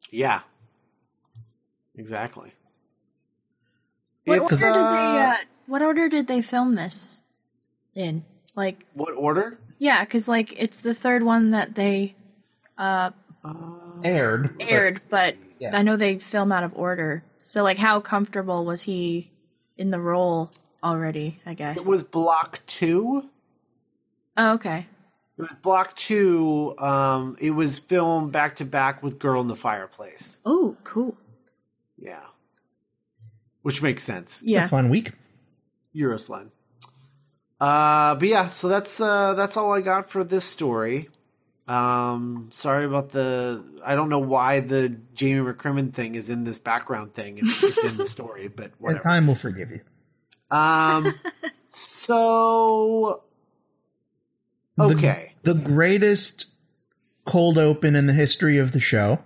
Yeah. 0.09 0.41
Exactly. 1.95 2.51
what 4.25 4.43
It's, 4.43 4.61
order 4.63 4.73
did 4.73 4.81
uh, 4.83 4.91
they? 4.91 5.19
Uh, 5.23 5.35
what 5.67 5.81
order 5.81 6.09
did 6.09 6.27
they 6.27 6.41
film 6.41 6.75
this 6.75 7.23
in? 7.95 8.25
Like, 8.55 8.85
what 8.93 9.13
order? 9.15 9.57
yeah, 9.79 10.03
because 10.03 10.27
like 10.27 10.53
it's 10.61 10.79
the 10.81 10.93
third 10.93 11.23
one 11.23 11.51
that 11.51 11.75
they 11.75 12.15
Aired. 14.03 14.55
aired, 14.59 15.03
but 15.09 15.35
Yeah. 15.59 15.77
I 15.77 15.81
know 15.83 15.95
they 15.95 16.17
film 16.19 16.51
out 16.51 16.63
of 16.63 16.75
order. 16.75 17.23
So, 17.43 17.63
like, 17.63 17.77
how 17.77 17.99
comfortable 17.99 18.65
was 18.65 18.83
he 18.83 19.31
in 19.77 19.91
the 19.91 19.99
role 19.99 20.51
already? 20.83 21.39
I 21.45 21.53
guess. 21.53 21.85
It 21.85 21.89
was 21.89 22.03
block 22.03 22.59
two. 22.67 23.29
oh, 24.37 24.53
okay. 24.53 24.87
It 25.41 25.50
was 25.50 25.60
block 25.62 25.95
two. 25.95 26.75
Um, 26.77 27.36
it 27.39 27.51
was 27.51 27.79
filmed 27.79 28.31
back 28.31 28.55
to 28.57 28.65
back 28.65 29.01
with 29.01 29.17
Girl 29.19 29.41
in 29.41 29.48
the 29.48 29.55
Fireplace. 29.55 30.39
Oh, 30.45 30.75
cool. 30.83 31.17
Yeah. 31.98 32.24
Which 33.63 33.81
makes 33.81 34.03
sense. 34.03 34.41
Yeah. 34.45 34.65
A 34.65 34.67
fun 34.67 34.89
week. 34.89 35.13
Euros 35.95 36.29
Lynn. 36.29 36.51
Uh, 37.60 38.15
but 38.15 38.27
yeah, 38.27 38.48
so 38.48 38.67
that's 38.67 39.00
uh, 39.01 39.33
that's 39.36 39.55
all 39.57 39.71
I 39.71 39.81
got 39.81 40.10
for 40.10 40.24
this 40.24 40.45
story. 40.45 41.10
Um, 41.67 42.50
sorry 42.51 42.86
about 42.86 43.10
the. 43.10 43.63
I 43.86 43.95
don't 43.95 44.10
know 44.10 44.19
why 44.19 44.62
the 44.62 44.89
Jamie 45.13 45.41
McCrimmon 45.41 45.93
thing 45.93 46.15
is 46.15 46.29
in 46.29 46.43
this 46.43 46.57
background 46.60 47.13
thing. 47.13 47.38
It's, 47.38 47.62
it's 47.63 47.83
in 47.83 47.98
the 47.98 48.05
story, 48.07 48.48
but 48.48 48.65
And 48.71 48.74
whatever. 48.79 49.03
time 49.03 49.27
will 49.27 49.36
forgive 49.36 49.69
you. 49.69 49.81
Um, 50.50 51.13
so 51.71 53.07
The- 53.13 53.30
okay, 54.79 55.33
The, 55.43 55.53
greatest 55.53 56.47
cold 57.25 57.57
open 57.57 57.95
in 57.95 58.07
the 58.07 58.13
history 58.13 58.57
of 58.57 58.71
the 58.71 58.79
show. 58.79 59.19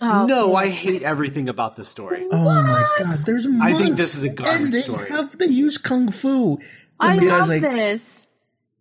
Oh, 0.00 0.26
no, 0.26 0.54
I 0.54 0.68
hate 0.68 1.02
everything 1.02 1.48
about 1.48 1.76
this 1.76 1.88
story. 1.88 2.26
Oh 2.30 2.38
my 2.38 2.84
god, 2.98 3.14
there's 3.24 3.46
I 3.60 3.72
think 3.78 3.96
this 3.96 4.14
is 4.14 4.22
a 4.22 4.28
garbage 4.28 4.62
and 4.62 4.74
they 4.74 4.80
story. 4.80 5.08
Have 5.08 5.38
they 5.38 5.46
use 5.46 5.78
kung 5.78 6.10
fu? 6.10 6.58
I 7.00 7.16
love 7.16 7.48
like, 7.48 7.62
this. 7.62 8.26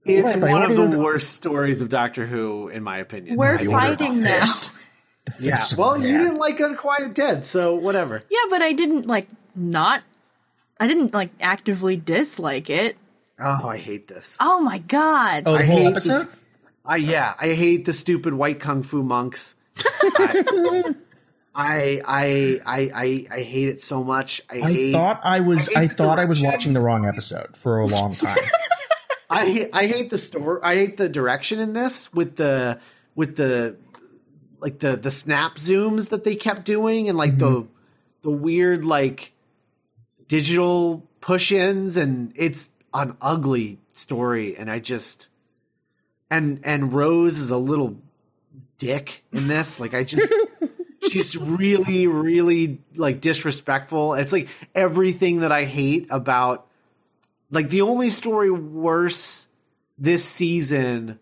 It's 0.05 0.33
Wait, 0.33 0.41
but 0.41 0.51
one 0.51 0.63
of 0.63 0.75
do 0.75 0.87
the 0.89 0.99
worst 0.99 1.29
stories 1.29 1.79
of 1.79 1.87
Doctor 1.87 2.25
Who, 2.25 2.67
in 2.67 2.83
my 2.83 2.97
opinion. 2.97 3.37
We're 3.37 3.55
I 3.55 3.65
fighting 3.65 4.17
the 4.17 4.23
now. 4.23 4.53
yeah. 5.39 5.63
Well, 5.77 5.97
you 5.97 6.17
didn't 6.17 6.35
like 6.35 6.59
Unquiet 6.59 7.13
Dead, 7.13 7.45
so 7.45 7.75
whatever. 7.75 8.23
Yeah, 8.29 8.45
but 8.49 8.61
I 8.61 8.73
didn't 8.73 9.07
like 9.07 9.29
not. 9.55 10.03
I 10.79 10.87
didn't 10.87 11.13
like 11.13 11.31
actively 11.39 11.95
dislike 11.95 12.69
it. 12.69 12.97
Oh, 13.39 13.61
oh, 13.63 13.67
I 13.67 13.77
hate 13.77 14.07
this. 14.07 14.37
Oh 14.39 14.61
my 14.61 14.77
god. 14.77 15.43
Oh, 15.45 15.53
the 15.53 15.59
I 15.59 15.63
whole 15.63 15.77
hate 15.77 15.87
episode. 15.87 16.09
this- 16.11 16.27
I 16.85 16.97
yeah, 16.97 17.33
I 17.39 17.53
hate 17.53 17.85
the 17.85 17.93
stupid 17.93 18.33
white 18.33 18.59
kung 18.59 18.83
fu 18.83 19.03
monks. 19.03 19.55
I, 21.55 22.01
I 22.05 22.59
I 22.65 22.89
I 22.95 23.25
I 23.31 23.39
hate 23.41 23.69
it 23.69 23.81
so 23.81 24.03
much. 24.03 24.41
I, 24.51 24.55
I 24.57 24.71
hate 24.71 24.91
thought 24.91 25.21
I 25.23 25.39
was. 25.39 25.69
I 25.75 25.83
I, 25.83 25.87
thought 25.87 26.19
I 26.19 26.25
was 26.25 26.41
watching 26.41 26.73
the 26.73 26.81
wrong 26.81 27.05
episode 27.05 27.55
for 27.55 27.79
a 27.79 27.85
long 27.85 28.15
time. 28.15 28.37
I 29.29 29.69
I 29.71 29.87
hate 29.87 30.09
the 30.09 30.17
story. 30.17 30.59
I 30.61 30.75
hate 30.75 30.97
the 30.97 31.07
direction 31.07 31.59
in 31.59 31.73
this 31.73 32.11
with 32.13 32.35
the 32.35 32.79
with 33.15 33.37
the 33.37 33.77
like 34.59 34.79
the 34.79 34.97
the 34.97 35.11
snap 35.11 35.55
zooms 35.55 36.09
that 36.09 36.23
they 36.23 36.35
kept 36.35 36.65
doing 36.65 37.07
and 37.07 37.17
like 37.17 37.37
the 37.37 37.49
mm-hmm. 37.49 37.71
the 38.23 38.31
weird 38.31 38.83
like 38.83 39.31
digital 40.27 41.07
push 41.21 41.51
ins 41.51 41.95
and 41.97 42.33
it's 42.35 42.69
an 42.93 43.17
ugly 43.21 43.79
story 43.93 44.55
and 44.55 44.69
I 44.69 44.79
just 44.79 45.29
and 46.29 46.61
and 46.63 46.93
Rose 46.93 47.37
is 47.37 47.49
a 47.49 47.57
little 47.57 47.97
dick 48.77 49.23
in 49.31 49.47
this. 49.47 49.79
Like 49.79 49.93
I 49.93 50.03
just 50.03 50.33
she's 51.09 51.37
really 51.37 52.07
really 52.07 52.79
like 52.95 53.21
disrespectful. 53.21 54.15
It's 54.15 54.33
like 54.33 54.49
everything 54.73 55.41
that 55.41 55.51
I 55.51 55.65
hate 55.65 56.07
about 56.09 56.67
like 57.51 57.69
the 57.69 57.81
only 57.81 58.09
story 58.09 58.51
worse 58.51 59.47
this 59.97 60.25
season 60.25 61.19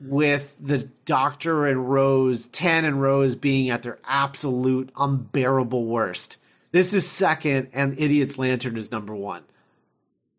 with 0.00 0.56
the 0.60 0.88
Doctor 1.04 1.66
and 1.66 1.90
Rose, 1.90 2.46
Tan 2.48 2.84
and 2.84 3.00
Rose 3.00 3.34
being 3.34 3.70
at 3.70 3.82
their 3.82 3.98
absolute 4.04 4.90
unbearable 4.96 5.84
worst. 5.84 6.36
This 6.70 6.92
is 6.92 7.06
second, 7.08 7.68
and 7.72 7.98
Idiot's 7.98 8.38
Lantern 8.38 8.76
is 8.76 8.92
number 8.92 9.14
one. 9.14 9.42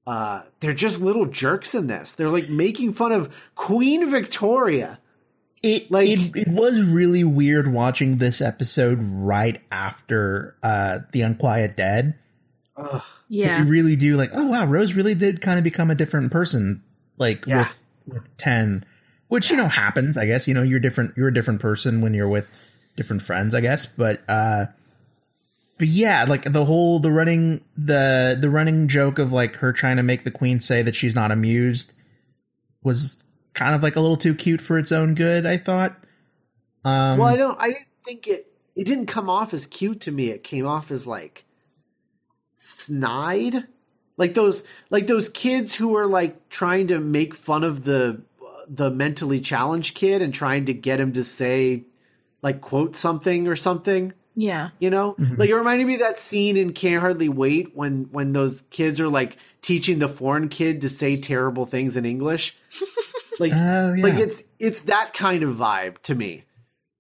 Uh, 0.09 0.41
they're 0.59 0.73
just 0.73 0.99
little 1.01 1.25
jerks 1.27 1.75
in 1.75 1.85
this. 1.85 2.13
They're 2.13 2.29
like 2.29 2.49
making 2.49 2.93
fun 2.93 3.11
of 3.11 3.29
Queen 3.53 4.09
Victoria. 4.09 4.99
It 5.61 5.91
Like- 5.91 6.07
it, 6.09 6.31
it 6.35 6.47
was 6.47 6.81
really 6.81 7.23
weird 7.23 7.71
watching 7.71 8.17
this 8.17 8.41
episode 8.41 8.97
right 9.01 9.61
after 9.71 10.55
uh 10.63 10.99
the 11.11 11.21
Unquiet 11.21 11.75
Dead. 11.77 12.15
Ugh. 12.77 13.03
yeah. 13.27 13.61
You 13.61 13.69
really 13.69 13.95
do 13.97 14.15
like, 14.15 14.31
oh 14.33 14.47
wow, 14.47 14.65
Rose 14.65 14.93
really 14.93 15.13
did 15.15 15.41
kind 15.41 15.57
of 15.59 15.63
become 15.63 15.91
a 15.91 15.95
different 15.95 16.31
person, 16.31 16.81
like 17.17 17.45
Yeah. 17.45 17.67
with 18.07 18.15
with 18.15 18.37
ten, 18.37 18.85
which 19.27 19.51
you 19.51 19.57
know 19.57 19.67
happens. 19.67 20.17
I 20.17 20.25
guess 20.25 20.47
you 20.47 20.53
know 20.55 20.63
you're 20.63 20.79
different. 20.79 21.15
You're 21.17 21.27
a 21.27 21.33
different 21.33 21.59
person 21.59 22.01
when 22.01 22.13
you're 22.15 22.29
with 22.29 22.49
different 22.95 23.21
friends. 23.21 23.53
I 23.53 23.61
guess, 23.61 23.85
but 23.85 24.21
uh, 24.27 24.67
but 25.79 25.87
yeah, 25.87 26.25
like 26.25 26.43
the 26.43 26.65
whole 26.65 26.99
the 26.99 27.11
running 27.11 27.61
the 27.77 28.37
the 28.39 28.49
running 28.49 28.89
joke 28.89 29.17
of 29.17 29.31
like 29.31 29.55
her 29.55 29.71
trying 29.71 29.95
to 29.95 30.03
make 30.03 30.25
the 30.25 30.29
queen 30.29 30.59
say 30.59 30.81
that 30.81 30.93
she's 30.93 31.15
not 31.15 31.31
amused 31.31 31.93
was 32.83 33.23
kind 33.53 33.73
of 33.73 33.81
like 33.81 33.95
a 33.95 34.01
little 34.01 34.17
too 34.17 34.35
cute 34.35 34.59
for 34.59 34.77
its 34.77 34.91
own 34.91 35.15
good. 35.15 35.45
I 35.45 35.55
thought. 35.55 35.95
Um, 36.83 37.17
Well, 37.17 37.29
I 37.29 37.37
don't. 37.37 37.57
I 37.59 37.67
didn't 37.67 37.87
think 38.05 38.27
it. 38.27 38.51
It 38.75 38.87
didn't 38.87 39.05
come 39.05 39.29
off 39.29 39.53
as 39.53 39.65
cute 39.65 40.01
to 40.01 40.11
me. 40.11 40.31
It 40.31 40.43
came 40.43 40.67
off 40.67 40.91
as 40.91 41.07
like 41.07 41.45
snide, 42.55 43.65
like 44.17 44.33
those 44.33 44.65
like 44.89 45.07
those 45.07 45.29
kids 45.29 45.73
who 45.73 45.95
are 45.95 46.07
like 46.07 46.49
trying 46.49 46.87
to 46.87 46.99
make 46.99 47.33
fun 47.33 47.63
of 47.63 47.85
the 47.85 48.21
the 48.67 48.91
mentally 48.91 49.39
challenged 49.39 49.95
kid 49.95 50.21
and 50.21 50.33
trying 50.33 50.65
to 50.65 50.73
get 50.73 50.99
him 50.99 51.13
to 51.13 51.23
say 51.23 51.85
like 52.41 52.59
quote 52.59 52.97
something 52.97 53.47
or 53.47 53.55
something. 53.55 54.11
Yeah. 54.39 54.69
You 54.79 54.89
know, 54.89 55.15
like 55.37 55.49
it 55.49 55.55
reminded 55.55 55.85
me 55.85 55.95
of 55.95 55.99
that 55.99 56.17
scene 56.17 56.55
in 56.57 56.71
Can't 56.73 57.01
Hardly 57.01 57.27
Wait 57.29 57.75
when 57.75 58.05
when 58.11 58.31
those 58.33 58.61
kids 58.69 58.99
are 58.99 59.09
like 59.09 59.37
teaching 59.61 59.99
the 59.99 60.07
foreign 60.09 60.47
kid 60.49 60.81
to 60.81 60.89
say 60.89 61.19
terrible 61.19 61.65
things 61.65 61.95
in 61.97 62.05
English. 62.05 62.55
Like, 63.41 63.53
Oh, 63.53 63.93
yeah. 63.93 64.03
like 64.03 64.15
it's 64.19 64.43
it's 64.59 64.81
that 64.81 65.13
kind 65.13 65.43
of 65.43 65.55
vibe 65.55 65.97
to 66.03 66.13
me. 66.13 66.43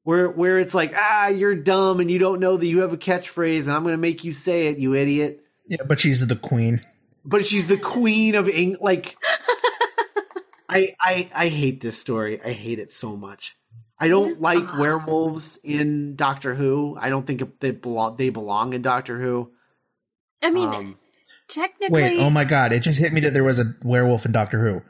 where 0.03 0.29
where 0.29 0.57
it's 0.57 0.73
like 0.73 0.93
ah 0.95 1.27
you're 1.27 1.53
dumb 1.53 1.99
and 1.99 2.09
you 2.09 2.17
don't 2.17 2.39
know 2.39 2.55
that 2.55 2.65
you 2.65 2.79
have 2.79 2.93
a 2.93 2.97
catchphrase 2.97 3.63
and 3.63 3.73
I'm 3.73 3.83
going 3.83 3.91
to 3.93 3.97
make 3.97 4.23
you 4.23 4.31
say 4.31 4.67
it, 4.67 4.77
you 4.77 4.95
idiot. 4.95 5.43
Yeah, 5.67 5.83
but 5.85 5.99
she's 5.99 6.25
the 6.25 6.37
queen. 6.37 6.79
But 7.25 7.45
she's 7.45 7.67
the 7.67 7.75
queen 7.77 8.35
of 8.35 8.47
Eng. 8.47 8.77
Like, 8.79 9.17
I 10.69 10.95
I 11.01 11.29
I 11.35 11.47
hate 11.49 11.81
this 11.81 11.97
story. 11.99 12.39
I 12.41 12.51
hate 12.51 12.79
it 12.79 12.91
so 12.93 13.15
much. 13.17 13.57
I 13.99 14.07
don't 14.07 14.39
like 14.41 14.77
werewolves 14.77 15.59
in 15.63 16.15
Doctor 16.15 16.55
Who. 16.55 16.97
I 16.99 17.09
don't 17.09 17.27
think 17.27 17.59
they 17.59 17.71
belong. 17.71 18.15
They 18.15 18.29
belong 18.29 18.73
in 18.73 18.81
Doctor 18.81 19.19
Who. 19.19 19.51
I 20.41 20.51
mean, 20.51 20.69
Um, 20.69 20.97
technically, 21.49 22.01
Wait, 22.01 22.19
oh 22.19 22.29
my 22.29 22.45
god, 22.45 22.71
it 22.71 22.79
just 22.79 22.97
hit 22.99 23.11
me 23.11 23.19
that 23.21 23.33
there 23.33 23.43
was 23.43 23.59
a 23.59 23.75
werewolf 23.83 24.25
in 24.25 24.31
Doctor 24.31 24.59
Who. 24.63 24.81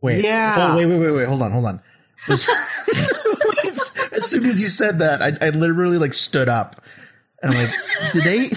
Wait. 0.00 0.24
Yeah. 0.24 0.54
Oh, 0.58 0.76
wait, 0.76 0.86
wait, 0.86 0.98
wait, 0.98 1.10
wait. 1.10 1.28
Hold 1.28 1.42
on, 1.42 1.50
hold 1.52 1.64
on. 1.64 1.82
Was- 2.28 2.48
as 4.12 4.26
soon 4.26 4.44
as 4.46 4.60
you 4.60 4.68
said 4.68 5.00
that, 5.00 5.22
I, 5.22 5.46
I 5.46 5.50
literally 5.50 5.98
like 5.98 6.14
stood 6.14 6.48
up. 6.48 6.80
And 7.42 7.52
I'm 7.52 7.58
like, 7.58 7.74
did 8.12 8.22
they 8.24 8.50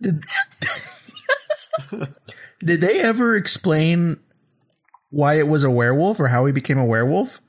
did, 0.00 0.24
did 2.64 2.80
they 2.80 3.00
ever 3.00 3.36
explain 3.36 4.18
why 5.10 5.34
it 5.34 5.46
was 5.48 5.64
a 5.64 5.70
werewolf 5.70 6.18
or 6.20 6.28
how 6.28 6.46
he 6.46 6.52
became 6.52 6.78
a 6.78 6.84
werewolf? 6.84 7.40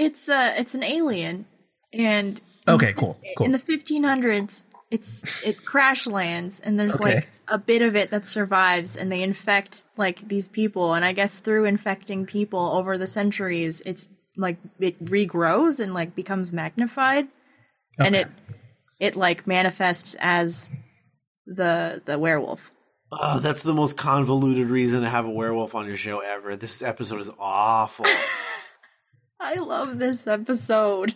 It's 0.00 0.28
uh 0.28 0.54
it's 0.56 0.74
an 0.74 0.82
alien, 0.82 1.46
and 1.92 2.40
Okay, 2.66 2.92
cool. 2.96 3.18
Cool. 3.36 3.46
in 3.46 3.52
the 3.52 3.58
1500s, 3.58 4.64
it's 4.90 5.44
it 5.46 5.64
crash 5.64 6.06
lands, 6.06 6.60
and 6.60 6.78
there's 6.78 7.00
Okay. 7.00 7.14
like 7.14 7.28
a 7.48 7.58
bit 7.58 7.82
of 7.82 7.96
it 7.96 8.10
that 8.10 8.26
survives, 8.26 8.96
and 8.96 9.10
they 9.12 9.22
infect 9.22 9.84
like 9.96 10.26
these 10.26 10.48
people, 10.48 10.94
and 10.94 11.04
I 11.04 11.12
guess 11.12 11.38
through 11.40 11.64
infecting 11.66 12.26
people 12.26 12.60
over 12.60 12.96
the 12.98 13.06
centuries, 13.06 13.82
it's 13.84 14.08
like 14.36 14.56
it 14.78 15.04
regrows 15.04 15.80
and 15.80 15.92
like 15.94 16.14
becomes 16.14 16.52
magnified, 16.52 17.28
and 17.98 18.14
it 18.16 18.28
it 18.98 19.16
like 19.16 19.46
manifests 19.46 20.16
as 20.20 20.70
the 21.46 22.00
the 22.04 22.18
werewolf. 22.18 22.70
oh, 23.12 23.40
that's 23.40 23.62
the 23.64 23.74
most 23.74 23.96
convoluted 23.96 24.68
reason 24.68 25.02
to 25.02 25.08
have 25.08 25.24
a 25.26 25.30
werewolf 25.30 25.74
on 25.74 25.86
your 25.86 25.96
show 25.96 26.20
ever. 26.20 26.56
This 26.56 26.82
episode 26.82 27.20
is 27.20 27.30
awful. 27.38 28.06
I 29.40 29.56
love 29.56 29.98
this 29.98 30.26
episode. 30.26 31.14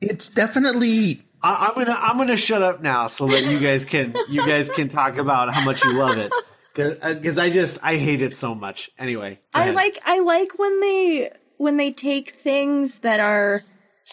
it's 0.00 0.28
definitely 0.28 1.22
I, 1.42 1.68
I'm 1.68 1.84
gonna 1.84 1.98
I'm 1.98 2.16
gonna 2.16 2.36
shut 2.36 2.62
up 2.62 2.80
now 2.80 3.06
so 3.06 3.26
that 3.28 3.44
you 3.44 3.60
guys 3.60 3.84
can 3.84 4.14
you 4.28 4.44
guys 4.46 4.70
can 4.70 4.88
talk 4.88 5.18
about 5.18 5.52
how 5.52 5.64
much 5.64 5.84
you 5.84 5.96
love 5.96 6.16
it 6.16 6.32
because 6.74 7.38
uh, 7.38 7.42
I 7.42 7.50
just 7.50 7.78
I 7.82 7.96
hate 7.96 8.22
it 8.22 8.34
so 8.36 8.54
much. 8.54 8.90
Anyway, 8.98 9.38
I 9.54 9.62
ahead. 9.62 9.74
like 9.74 9.98
I 10.04 10.20
like 10.20 10.58
when 10.58 10.80
they 10.80 11.30
when 11.58 11.76
they 11.76 11.92
take 11.92 12.32
things 12.32 13.00
that 13.00 13.20
are 13.20 13.62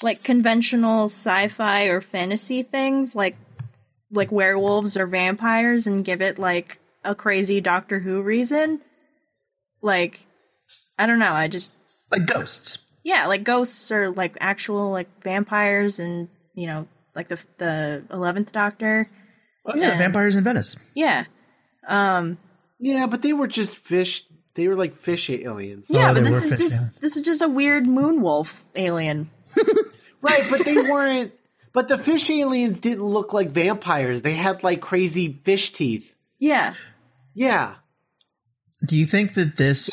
like 0.02 0.24
conventional 0.24 1.06
sci-fi 1.06 1.86
or 1.86 2.02
fantasy 2.02 2.64
things 2.64 3.16
like 3.16 3.38
like 4.12 4.32
werewolves 4.32 4.98
or 4.98 5.08
vampires 5.08 5.88
and 5.88 6.06
give 6.06 6.22
it 6.22 6.38
like 6.38 6.80
a 7.04 7.16
crazy 7.16 7.62
Doctor 7.62 8.00
Who 8.00 8.22
reason. 8.22 8.82
Like 9.82 10.26
I 11.00 11.06
don't 11.06 11.20
know, 11.20 11.34
I 11.34 11.48
just 11.48 11.72
like 12.18 12.26
ghosts. 12.28 12.78
yeah, 13.04 13.28
like 13.28 13.44
ghosts 13.44 13.92
or 13.92 14.12
like 14.12 14.38
actual 14.42 14.92
like 14.92 15.10
vampires 15.24 16.00
and 16.00 16.28
you 16.54 16.68
know, 16.68 16.88
like 17.16 17.28
the 17.28 17.42
the 17.58 18.04
11th 18.10 18.52
Doctor. 18.52 19.10
Oh 19.66 19.76
yeah, 19.76 19.90
Yeah. 19.94 19.98
vampires 19.98 20.36
in 20.36 20.44
Venice. 20.44 20.78
Yeah. 20.94 21.26
Um 21.88 22.38
yeah, 22.80 23.08
but 23.08 23.22
they 23.22 23.34
were 23.34 23.48
just 23.48 23.78
fish. 23.78 24.24
They 24.56 24.68
were 24.68 24.76
like 24.76 24.96
fish 24.96 25.30
aliens, 25.30 25.88
yeah, 25.90 26.12
Oh, 26.12 26.14
but 26.14 26.24
this 26.24 26.44
is 26.44 26.52
fit- 26.52 26.60
just 26.60 26.76
yeah. 26.76 26.90
this 27.02 27.16
is 27.16 27.22
just 27.24 27.42
a 27.42 27.48
weird 27.50 27.86
moon 27.88 28.22
wolf 28.22 28.66
alien. 28.76 29.30
right? 30.22 30.44
But 30.50 30.66
they 30.66 30.76
weren't. 30.76 31.34
But 31.74 31.88
the 31.90 31.98
fish 31.98 32.30
aliens 32.30 32.80
didn't 32.80 33.04
look 33.04 33.34
like 33.34 33.50
vampires. 33.50 34.22
They 34.22 34.34
had 34.34 34.64
like 34.64 34.80
crazy 34.82 35.40
fish 35.44 35.72
teeth. 35.72 36.16
Yeah. 36.40 36.74
Yeah. 37.34 37.76
Do 38.86 38.96
you 38.96 39.06
think 39.06 39.34
that 39.34 39.58
this 39.58 39.90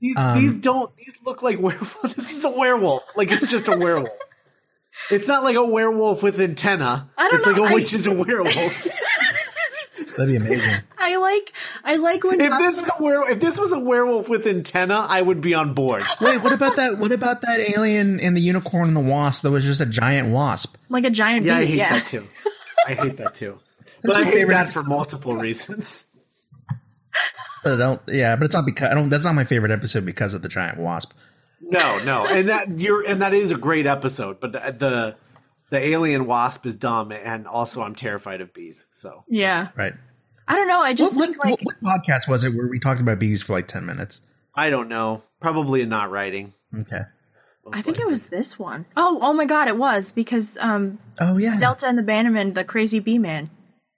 These 0.00 0.16
Um, 0.16 0.36
these 0.36 0.52
don't 0.54 0.94
these 0.96 1.16
look 1.24 1.42
like 1.42 1.58
werewolf. 1.58 1.96
This 2.16 2.36
is 2.36 2.44
a 2.44 2.50
werewolf. 2.50 3.16
Like 3.16 3.30
it's 3.30 3.46
just 3.46 3.68
a 3.68 3.76
werewolf. 3.76 4.10
It's 5.10 5.28
not 5.28 5.44
like 5.44 5.56
a 5.56 5.64
werewolf 5.64 6.22
with 6.22 6.40
antenna. 6.40 7.08
I 7.18 7.28
don't 7.28 7.36
it's 7.38 7.46
know, 7.46 7.52
like 7.52 7.62
a 7.62 7.64
I- 7.72 7.74
witch 7.74 7.92
is 7.94 8.06
a 8.06 8.12
werewolf. 8.12 8.84
that'd 10.16 10.28
be 10.28 10.36
amazing? 10.36 10.80
I 10.98 11.16
like 11.16 11.52
I 11.84 11.96
like 11.96 12.24
when 12.24 12.40
if 12.40 12.50
this 12.58 12.78
is 12.82 12.90
a 12.98 13.02
were 13.02 13.30
if 13.30 13.40
this 13.40 13.58
was 13.58 13.72
a 13.72 13.78
werewolf 13.80 14.28
with 14.28 14.46
antenna, 14.46 15.06
I 15.08 15.20
would 15.22 15.40
be 15.40 15.54
on 15.54 15.74
board. 15.74 16.02
Wait, 16.20 16.42
what 16.42 16.52
about 16.52 16.76
that? 16.76 16.98
What 16.98 17.12
about 17.12 17.42
that 17.42 17.60
alien 17.60 18.20
in 18.20 18.34
the 18.34 18.40
unicorn 18.40 18.88
and 18.88 18.96
the 18.96 19.00
wasp 19.00 19.42
that 19.42 19.50
was 19.50 19.64
just 19.64 19.80
a 19.80 19.86
giant 19.86 20.30
wasp? 20.30 20.76
like 20.88 21.04
a 21.04 21.10
giant 21.10 21.46
Yeah, 21.46 21.56
I 21.58 21.64
hate 21.64 21.76
yeah. 21.76 21.92
that 21.98 22.06
too. 22.06 22.26
I 22.86 22.94
hate 22.94 23.16
that 23.18 23.34
too. 23.34 23.58
But 24.02 24.16
I 24.16 24.24
hate 24.24 24.34
favorite- 24.34 24.54
that 24.54 24.68
for 24.68 24.82
multiple 24.82 25.34
reasons. 25.36 26.06
But 27.66 27.74
I 27.74 27.76
don't. 27.78 28.00
Yeah, 28.06 28.36
but 28.36 28.44
it's 28.44 28.54
not 28.54 28.64
because 28.64 28.90
I 28.90 28.94
don't. 28.94 29.08
That's 29.08 29.24
not 29.24 29.34
my 29.34 29.42
favorite 29.42 29.72
episode 29.72 30.06
because 30.06 30.34
of 30.34 30.42
the 30.42 30.48
giant 30.48 30.78
wasp. 30.78 31.12
No, 31.60 31.98
no, 32.04 32.24
and 32.28 32.48
that 32.48 32.78
you're 32.78 33.04
and 33.04 33.22
that 33.22 33.34
is 33.34 33.50
a 33.50 33.56
great 33.56 33.86
episode. 33.86 34.38
But 34.38 34.52
the 34.52 34.58
the, 34.78 35.16
the 35.70 35.78
alien 35.78 36.26
wasp 36.26 36.64
is 36.64 36.76
dumb, 36.76 37.10
and 37.10 37.48
also 37.48 37.82
I'm 37.82 37.96
terrified 37.96 38.40
of 38.40 38.54
bees. 38.54 38.86
So 38.92 39.24
Yeah. 39.26 39.70
Right. 39.76 39.94
I 40.46 40.54
don't 40.54 40.68
know. 40.68 40.80
I 40.80 40.94
just 40.94 41.16
What, 41.16 41.24
think 41.24 41.38
what, 41.38 41.48
like 41.48 41.60
what 41.82 42.00
podcast 42.00 42.28
was 42.28 42.44
it 42.44 42.54
where 42.54 42.68
we 42.68 42.78
talked 42.78 43.00
about 43.00 43.18
bees 43.18 43.42
for 43.42 43.54
like 43.54 43.66
ten 43.66 43.84
minutes? 43.84 44.20
I 44.54 44.70
don't 44.70 44.88
know. 44.88 45.24
Probably 45.40 45.84
not 45.86 46.12
writing. 46.12 46.54
Okay. 46.72 47.00
I 47.72 47.82
think 47.82 47.98
it 47.98 48.06
was 48.06 48.26
this 48.26 48.60
one. 48.60 48.86
Oh, 48.96 49.18
oh 49.20 49.32
my 49.32 49.44
god, 49.44 49.66
it 49.66 49.76
was 49.76 50.12
because 50.12 50.56
um 50.58 51.00
Oh 51.20 51.36
yeah. 51.36 51.58
Delta 51.58 51.86
and 51.88 51.98
the 51.98 52.04
Bannermen, 52.04 52.54
the 52.54 52.62
crazy 52.62 53.00
bee 53.00 53.18
man. 53.18 53.50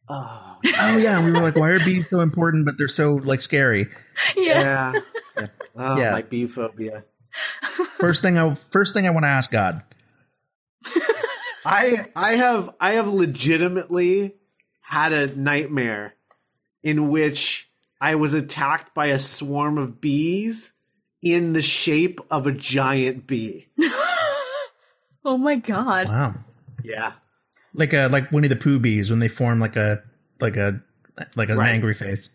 Oh, 0.09 0.48
Oh 0.65 0.97
yeah. 0.99 1.25
We 1.25 1.33
were 1.33 1.41
like, 1.41 1.57
why 1.57 1.69
are 1.71 1.79
bees 1.79 2.09
so 2.09 2.21
important, 2.21 2.65
but 2.65 2.77
they're 2.79 2.89
so 2.89 3.15
like 3.15 3.43
scary? 3.43 3.87
Yeah. 4.37 4.93
yeah. 5.37 5.47
Oh, 5.81 5.97
Yeah. 5.97 6.11
my 6.11 6.23
bee 6.23 6.47
phobia. 6.49 7.05
First 7.99 8.21
thing 8.23 8.37
I 8.37 8.55
first 8.73 8.95
thing 8.95 9.07
I 9.07 9.11
want 9.11 9.25
to 9.25 9.29
ask 9.29 9.49
God. 9.51 9.83
I 11.65 12.07
I 12.17 12.33
have 12.37 12.75
I 12.81 12.91
have 12.93 13.09
legitimately 13.09 14.35
had 14.81 15.13
a 15.13 15.27
nightmare 15.37 16.15
in 16.83 17.09
which 17.11 17.69
I 18.01 18.15
was 18.17 18.35
attacked 18.35 18.95
by 18.95 19.07
a 19.07 19.19
swarm 19.19 19.79
of 19.79 20.01
bees 20.01 20.73
in 21.23 21.53
the 21.53 21.63
shape 21.63 22.21
of 22.31 22.47
a 22.47 22.53
giant 22.53 23.27
bee. 23.27 23.69
Oh 25.25 25.37
my 25.37 25.57
god. 25.57 26.09
Wow. 26.09 26.35
Yeah. 26.83 27.13
Like 27.75 27.93
a 27.93 28.07
like 28.09 28.33
Winnie 28.33 28.49
the 28.49 28.57
Pooh 28.57 28.79
bees 28.79 29.11
when 29.11 29.19
they 29.19 29.29
form 29.29 29.61
like 29.61 29.77
a 29.77 30.03
like 30.41 30.57
a 30.57 30.81
like 31.37 31.49
an 31.49 31.57
Right. 31.59 31.71
angry 31.71 31.95
face 31.95 32.29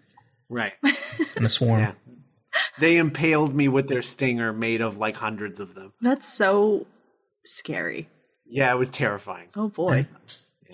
Right. 0.49 0.73
in 1.37 1.45
a 1.45 1.49
swarm. 1.49 1.79
Yeah. 1.81 1.93
They 2.79 2.97
impaled 2.97 3.55
me 3.55 3.67
with 3.67 3.87
their 3.87 4.01
stinger 4.01 4.53
made 4.53 4.81
of 4.81 4.97
like 4.97 5.15
hundreds 5.15 5.59
of 5.59 5.73
them. 5.73 5.93
That's 6.01 6.27
so 6.27 6.85
scary. 7.45 8.09
Yeah, 8.45 8.71
it 8.73 8.77
was 8.77 8.89
terrifying. 8.91 9.47
Oh 9.55 9.69
boy. 9.69 10.07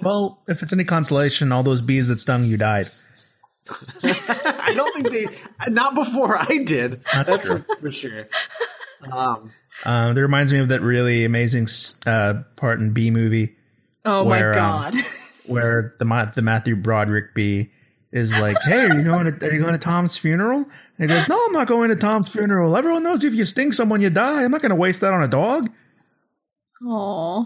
Well, 0.02 0.42
if 0.48 0.64
it's 0.64 0.74
any 0.74 0.84
consolation, 0.86 1.52
all 1.52 1.64
those 1.64 1.82
bees 1.82 2.08
that 2.08 2.20
stung 2.20 2.44
you 2.46 2.58
died. 2.58 2.90
I 4.04 4.74
don't 4.76 4.94
think 4.96 5.12
they 5.12 5.72
not 5.72 5.94
before 5.96 6.38
I 6.38 6.64
did. 6.66 7.02
That's, 7.14 7.38
true. 7.46 7.60
for, 7.60 7.76
for 7.82 7.92
sure. 7.92 8.28
Um 9.12 9.52
Um, 9.86 10.16
that 10.16 10.22
reminds 10.22 10.52
me 10.52 10.60
of 10.60 10.70
that 10.70 10.82
really 10.82 11.24
amazing 11.24 11.68
uh, 12.06 12.42
part 12.58 12.80
in 12.80 12.92
B 12.92 13.12
movie 13.12 13.56
Oh 14.04 14.24
Where, 14.24 14.52
my 14.54 14.60
um, 14.60 14.94
god. 14.94 14.96
where 15.50 15.96
the 16.00 16.32
the 16.36 16.42
Matthew 16.42 16.76
Broderick 16.76 17.34
bee 17.34 17.72
is 18.12 18.40
like, 18.42 18.58
"Hey, 18.64 18.86
are 18.88 18.98
you 18.98 19.04
going 19.04 19.26
to 19.26 19.48
are 19.48 19.54
you 19.54 19.60
going 19.62 19.74
to 19.74 19.80
Tom's 19.80 20.18
funeral?" 20.18 20.66
And 20.98 21.10
he 21.10 21.16
goes, 21.16 21.28
"No, 21.28 21.40
I'm 21.46 21.54
not 21.54 21.68
going 21.68 21.90
to 21.90 21.96
Tom's 21.96 22.30
funeral. 22.30 22.76
Everyone 22.76 23.04
knows 23.04 23.24
if 23.24 23.34
you 23.34 23.46
sting 23.46 23.72
someone, 23.72 24.02
you 24.02 24.10
die. 24.10 24.44
I'm 24.44 24.52
not 24.52 24.62
going 24.62 24.70
to 24.70 24.76
waste 24.76 25.02
that 25.02 25.14
on 25.14 25.24
a 25.24 25.28
dog." 25.28 25.70
Aw. 26.86 27.44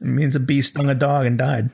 It 0.00 0.06
means 0.06 0.36
a 0.36 0.40
bee 0.40 0.62
stung 0.62 0.88
a 0.88 0.94
dog 0.94 1.26
and 1.26 1.36
died. 1.38 1.70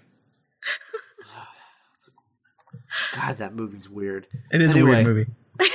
God, 3.16 3.38
that 3.38 3.54
movie's 3.54 3.88
weird. 3.88 4.26
It 4.52 4.62
is 4.62 4.74
a 4.74 4.82
weird 4.82 5.04
movie. 5.04 5.26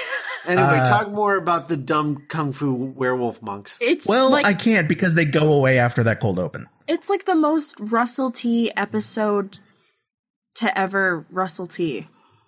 Anyway, 0.47 0.63
Uh, 0.63 0.87
talk 0.89 1.11
more 1.11 1.35
about 1.35 1.67
the 1.67 1.77
dumb 1.77 2.23
kung 2.27 2.53
fu 2.53 2.73
werewolf 2.73 3.41
monks. 3.41 3.77
It's 3.81 4.07
Well, 4.07 4.31
like 4.31 4.45
I 4.45 4.53
can't 4.53 4.87
because 4.87 5.13
they 5.13 5.25
go 5.25 5.53
away 5.53 5.77
after 5.77 6.03
that 6.05 6.19
cold 6.21 6.39
open. 6.39 6.65
It's 6.89 7.09
like 7.09 7.25
the 7.25 7.35
most 7.35 7.79
Russell 7.79 8.31
T 8.31 8.71
episode 8.75 9.59
to 10.55 10.77
ever 10.77 11.25
Russell 11.29 11.67
T. 11.67 12.07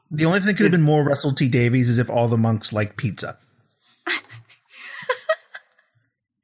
The 0.09 0.25
only 0.25 0.39
thing 0.39 0.47
that 0.47 0.57
could 0.57 0.63
have 0.63 0.71
been 0.71 0.81
more 0.81 1.03
Russell 1.03 1.33
T 1.33 1.47
Davies 1.47 1.87
is 1.87 1.99
if 1.99 2.09
all 2.09 2.27
the 2.27 2.37
monks 2.37 2.73
like 2.73 2.97
pizza. 2.97 3.37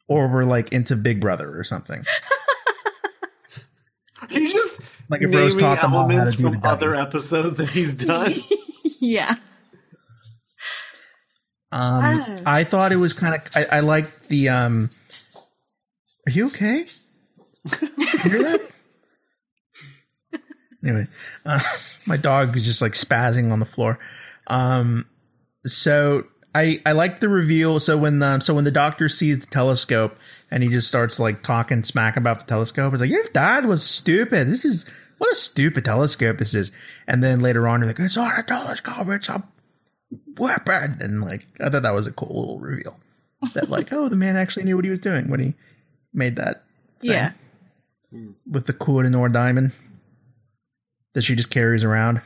or 0.07 0.27
were 0.27 0.45
like 0.45 0.71
into 0.71 0.95
Big 0.95 1.19
Brother 1.19 1.59
or 1.59 1.63
something. 1.63 2.03
He's 4.29 4.53
just 4.53 4.81
Like 5.09 5.21
if 5.21 5.33
Rose 5.33 5.55
taught 5.55 5.81
them 5.81 5.93
all 5.93 6.03
how 6.03 6.07
to 6.07 6.13
elements 6.13 6.37
do 6.37 6.43
from 6.43 6.53
W. 6.53 6.71
other 6.71 6.95
episodes 6.95 7.57
that 7.57 7.69
he's 7.69 7.95
done. 7.95 8.33
yeah. 8.99 9.35
Um, 11.71 12.41
I 12.45 12.63
thought 12.63 12.91
it 12.91 12.97
was 12.97 13.13
kind 13.13 13.35
of. 13.35 13.41
I, 13.55 13.77
I 13.77 13.79
liked 13.81 14.29
the 14.29 14.49
um, 14.49 14.89
Are 16.25 16.31
you 16.31 16.47
okay? 16.47 16.85
You 17.81 18.31
hear 18.31 18.43
that? 18.43 18.71
anyway, 20.83 21.07
uh, 21.45 21.59
my 22.05 22.17
dog 22.17 22.55
is 22.55 22.65
just 22.65 22.81
like 22.81 22.93
spazzing 22.93 23.51
on 23.51 23.59
the 23.59 23.65
floor. 23.65 23.99
Um, 24.47 25.05
so 25.65 26.25
I 26.55 26.81
I 26.85 26.93
like 26.93 27.19
the 27.19 27.29
reveal. 27.29 27.79
So 27.79 27.97
when 27.97 28.19
the 28.19 28.39
so 28.39 28.53
when 28.53 28.63
the 28.63 28.71
doctor 28.71 29.09
sees 29.09 29.39
the 29.39 29.47
telescope 29.47 30.17
and 30.49 30.63
he 30.63 30.69
just 30.69 30.87
starts 30.87 31.19
like 31.19 31.43
talking 31.43 31.83
smack 31.83 32.17
about 32.17 32.39
the 32.39 32.45
telescope, 32.45 32.93
it's 32.93 33.01
like 33.01 33.09
your 33.09 33.23
dad 33.33 33.65
was 33.65 33.83
stupid. 33.83 34.47
This 34.47 34.65
is 34.65 34.85
what 35.17 35.31
a 35.31 35.35
stupid 35.35 35.85
telescope 35.85 36.37
this 36.37 36.53
is. 36.53 36.71
And 37.07 37.23
then 37.23 37.41
later 37.41 37.67
on, 37.67 37.81
he's 37.81 37.87
like, 37.89 37.99
it's 37.99 38.15
not 38.15 38.39
a 38.39 38.43
telescope, 38.43 39.07
it's 39.09 39.29
a 39.29 39.43
weapon. 40.37 40.97
And 41.01 41.21
like 41.21 41.45
I 41.59 41.69
thought 41.69 41.83
that 41.83 41.93
was 41.93 42.07
a 42.07 42.11
cool 42.11 42.39
little 42.39 42.59
reveal. 42.59 42.99
That 43.53 43.69
like, 43.69 43.89
oh, 43.91 44.09
the 44.09 44.15
man 44.15 44.37
actually 44.37 44.63
knew 44.63 44.75
what 44.75 44.85
he 44.85 44.91
was 44.91 44.99
doing 44.99 45.29
when 45.29 45.39
he 45.39 45.53
made 46.13 46.37
that 46.37 46.63
Yeah. 47.01 47.33
With 48.11 48.65
the 48.65 48.73
Kohinoor 48.73 49.31
diamond 49.31 49.71
that 51.13 51.23
she 51.23 51.35
just 51.35 51.49
carries 51.49 51.83
around. 51.83 52.21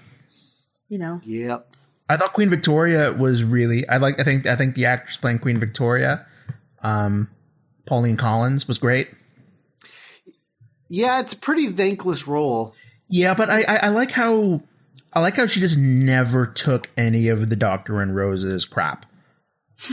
You 0.90 0.98
know. 0.98 1.22
Yep. 1.24 1.76
I 2.10 2.18
thought 2.18 2.34
Queen 2.34 2.50
Victoria 2.50 3.14
was 3.14 3.44
really. 3.44 3.88
I 3.88 3.98
like. 3.98 4.20
I 4.20 4.24
think. 4.24 4.46
I 4.46 4.56
think 4.56 4.76
the 4.76 4.86
actress 4.86 5.18
playing 5.18 5.40
Queen 5.40 5.60
Victoria, 5.60 6.26
um, 6.84 7.30
Pauline 7.86 8.18
Collins, 8.18 8.68
was 8.68 8.78
great. 8.78 9.10
Yeah, 10.90 11.22
it's 11.22 11.34
a 11.34 11.38
pretty 11.38 11.68
thankless 11.68 12.28
role. 12.28 12.76
Yeah, 13.08 13.34
but 13.34 13.50
I, 13.50 13.62
I, 13.64 13.76
I 13.84 13.90
like 13.90 14.12
how. 14.12 14.62
I 15.14 15.20
like 15.22 15.36
how 15.36 15.46
she 15.46 15.60
just 15.60 15.78
never 15.78 16.46
took 16.46 16.90
any 16.98 17.28
of 17.28 17.50
the 17.50 17.56
Doctor 17.56 18.02
and 18.02 18.16
Rose's 18.16 18.66
crap. 18.66 19.06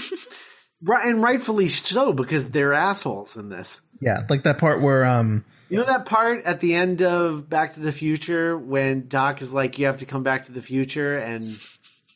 Right, 0.81 1.09
and 1.09 1.21
rightfully 1.23 1.69
so 1.69 2.13
because 2.13 2.51
they're 2.51 2.73
assholes 2.73 3.37
in 3.37 3.49
this. 3.49 3.83
Yeah, 4.01 4.25
like 4.29 4.45
that 4.45 4.59
part 4.59 4.81
where 4.81 5.05
um 5.05 5.45
You 5.69 5.77
know 5.79 5.85
that 5.85 6.07
part 6.07 6.45
at 6.45 6.61
the 6.61 6.75
end 6.75 7.03
of 7.03 7.49
Back 7.49 7.75
to 7.75 7.81
the 7.81 7.93
Future 7.93 8.57
when 8.57 9.07
Doc 9.07 9.43
is 9.43 9.53
like, 9.53 9.79
"You 9.79 9.87
have 9.87 9.99
to 9.99 10.07
come 10.07 10.23
back 10.23 10.45
to 10.45 10.53
the 10.53 10.63
future," 10.63 11.19
and 11.19 11.59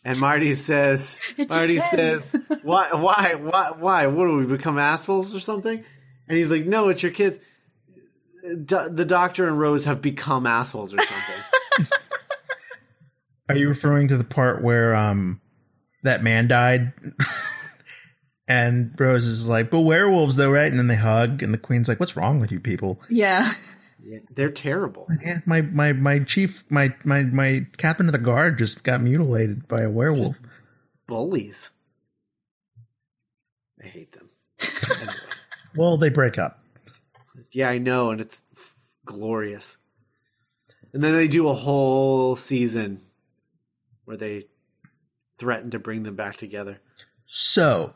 and 0.04 0.18
Marty 0.18 0.54
says, 0.54 1.20
It's 1.36 1.54
Marty 1.54 1.74
kids. 1.74 1.90
says, 1.90 2.36
"Why, 2.62 2.88
why, 2.92 3.34
why, 3.34 3.72
why? 3.78 4.06
What 4.06 4.26
do 4.26 4.36
we 4.36 4.46
become 4.46 4.78
assholes 4.78 5.34
or 5.34 5.40
something?" 5.40 5.84
And 6.28 6.38
he's 6.38 6.50
like, 6.50 6.64
"No, 6.64 6.88
it's 6.88 7.02
your 7.02 7.12
kids." 7.12 7.38
Do- 8.42 8.88
the 8.88 9.04
Doctor 9.04 9.46
and 9.46 9.58
Rose 9.58 9.84
have 9.84 10.00
become 10.02 10.46
assholes 10.46 10.92
or 10.94 10.98
something. 10.98 11.86
Are 13.48 13.56
you 13.56 13.68
referring 13.68 14.08
to 14.08 14.16
the 14.16 14.24
part 14.24 14.62
where 14.62 14.94
um 14.94 15.40
that 16.02 16.22
man 16.22 16.48
died? 16.48 16.92
and 18.52 18.94
Rose 19.00 19.26
is 19.26 19.48
like, 19.48 19.70
but 19.70 19.80
werewolves 19.80 20.36
though, 20.36 20.50
right? 20.50 20.70
And 20.70 20.78
then 20.78 20.88
they 20.88 20.96
hug, 20.96 21.42
and 21.42 21.54
the 21.54 21.58
queen's 21.58 21.88
like, 21.88 21.98
What's 21.98 22.16
wrong 22.16 22.38
with 22.38 22.52
you 22.52 22.60
people? 22.60 23.00
Yeah. 23.08 23.50
yeah, 24.04 24.18
they're 24.30 24.50
terrible. 24.50 25.08
Yeah, 25.22 25.38
my 25.46 25.62
my 25.62 25.94
my 25.94 26.18
chief 26.18 26.62
my 26.68 26.94
my 27.02 27.22
my 27.22 27.66
captain 27.78 28.06
of 28.06 28.12
the 28.12 28.18
guard 28.18 28.58
just 28.58 28.84
got 28.84 29.00
mutilated 29.00 29.66
by 29.68 29.80
a 29.80 29.90
werewolf. 29.90 30.38
Bullies. 31.06 31.70
I 33.82 33.86
hate 33.86 34.12
them. 34.12 34.28
Anyway. 34.60 35.14
Well, 35.74 35.96
they 35.96 36.10
break 36.10 36.38
up. 36.38 36.62
Yeah, 37.50 37.70
I 37.70 37.78
know, 37.78 38.10
and 38.10 38.20
it's 38.20 38.42
glorious. 39.06 39.78
And 40.92 41.02
then 41.02 41.14
they 41.14 41.26
do 41.26 41.48
a 41.48 41.54
whole 41.54 42.36
season 42.36 43.00
where 44.04 44.18
they 44.18 44.44
threaten 45.38 45.70
to 45.70 45.78
bring 45.78 46.02
them 46.02 46.14
back 46.14 46.36
together. 46.36 46.78
So 47.24 47.94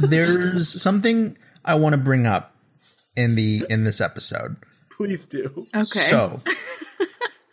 there's 0.00 0.80
something 0.80 1.36
I 1.64 1.74
want 1.74 1.94
to 1.94 1.98
bring 1.98 2.26
up 2.26 2.54
in 3.16 3.34
the 3.34 3.64
in 3.68 3.84
this 3.84 4.00
episode. 4.00 4.56
Please 4.96 5.26
do. 5.26 5.66
Okay. 5.74 6.08
So, 6.10 6.40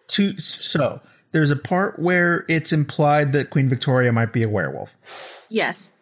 to 0.10 0.40
so 0.40 1.02
there's 1.32 1.52
a 1.52 1.56
part 1.56 2.00
where 2.00 2.46
it's 2.48 2.72
implied 2.72 3.34
that 3.34 3.50
Queen 3.50 3.70
Victoria 3.70 4.12
might 4.12 4.32
be 4.32 4.44
a 4.44 4.50
werewolf. 4.50 4.96
yes. 5.50 5.94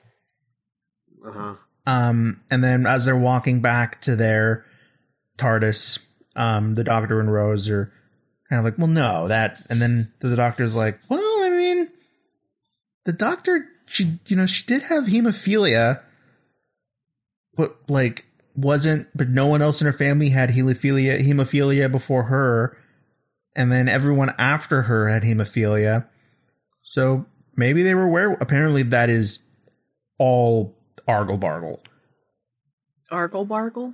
Uh 1.25 1.31
huh. 1.31 1.55
Um, 1.85 2.41
and 2.51 2.63
then 2.63 2.85
as 2.85 3.05
they're 3.05 3.17
walking 3.17 3.61
back 3.61 4.01
to 4.01 4.15
their 4.15 4.65
TARDIS, 5.37 5.99
um, 6.35 6.75
the 6.75 6.83
Doctor 6.83 7.19
and 7.19 7.31
Rose 7.31 7.69
are 7.69 7.91
kind 8.49 8.59
of 8.59 8.65
like, 8.65 8.77
"Well, 8.77 8.87
no, 8.87 9.27
that." 9.27 9.61
And 9.69 9.81
then 9.81 10.13
the 10.19 10.35
Doctor's 10.35 10.75
like, 10.75 10.99
"Well, 11.09 11.19
I 11.19 11.49
mean, 11.49 11.89
the 13.05 13.13
Doctor, 13.13 13.65
she, 13.85 14.19
you 14.27 14.35
know, 14.35 14.45
she 14.45 14.65
did 14.65 14.83
have 14.83 15.05
hemophilia, 15.05 16.01
but 17.55 17.77
like 17.87 18.25
wasn't, 18.55 19.07
but 19.15 19.29
no 19.29 19.47
one 19.47 19.61
else 19.61 19.81
in 19.81 19.85
her 19.85 19.93
family 19.93 20.29
had 20.29 20.51
hemophilia, 20.51 21.21
hemophilia 21.25 21.91
before 21.91 22.23
her, 22.23 22.77
and 23.55 23.71
then 23.71 23.87
everyone 23.89 24.33
after 24.37 24.83
her 24.83 25.07
had 25.07 25.23
hemophilia, 25.23 26.07
so 26.83 27.25
maybe 27.55 27.83
they 27.83 27.95
were 27.95 28.07
were. 28.07 28.33
Apparently, 28.39 28.83
that 28.83 29.09
is 29.09 29.39
all 30.17 30.77
argle 31.07 31.37
bargle." 31.37 31.81
Argle 33.09 33.45
bargle. 33.45 33.93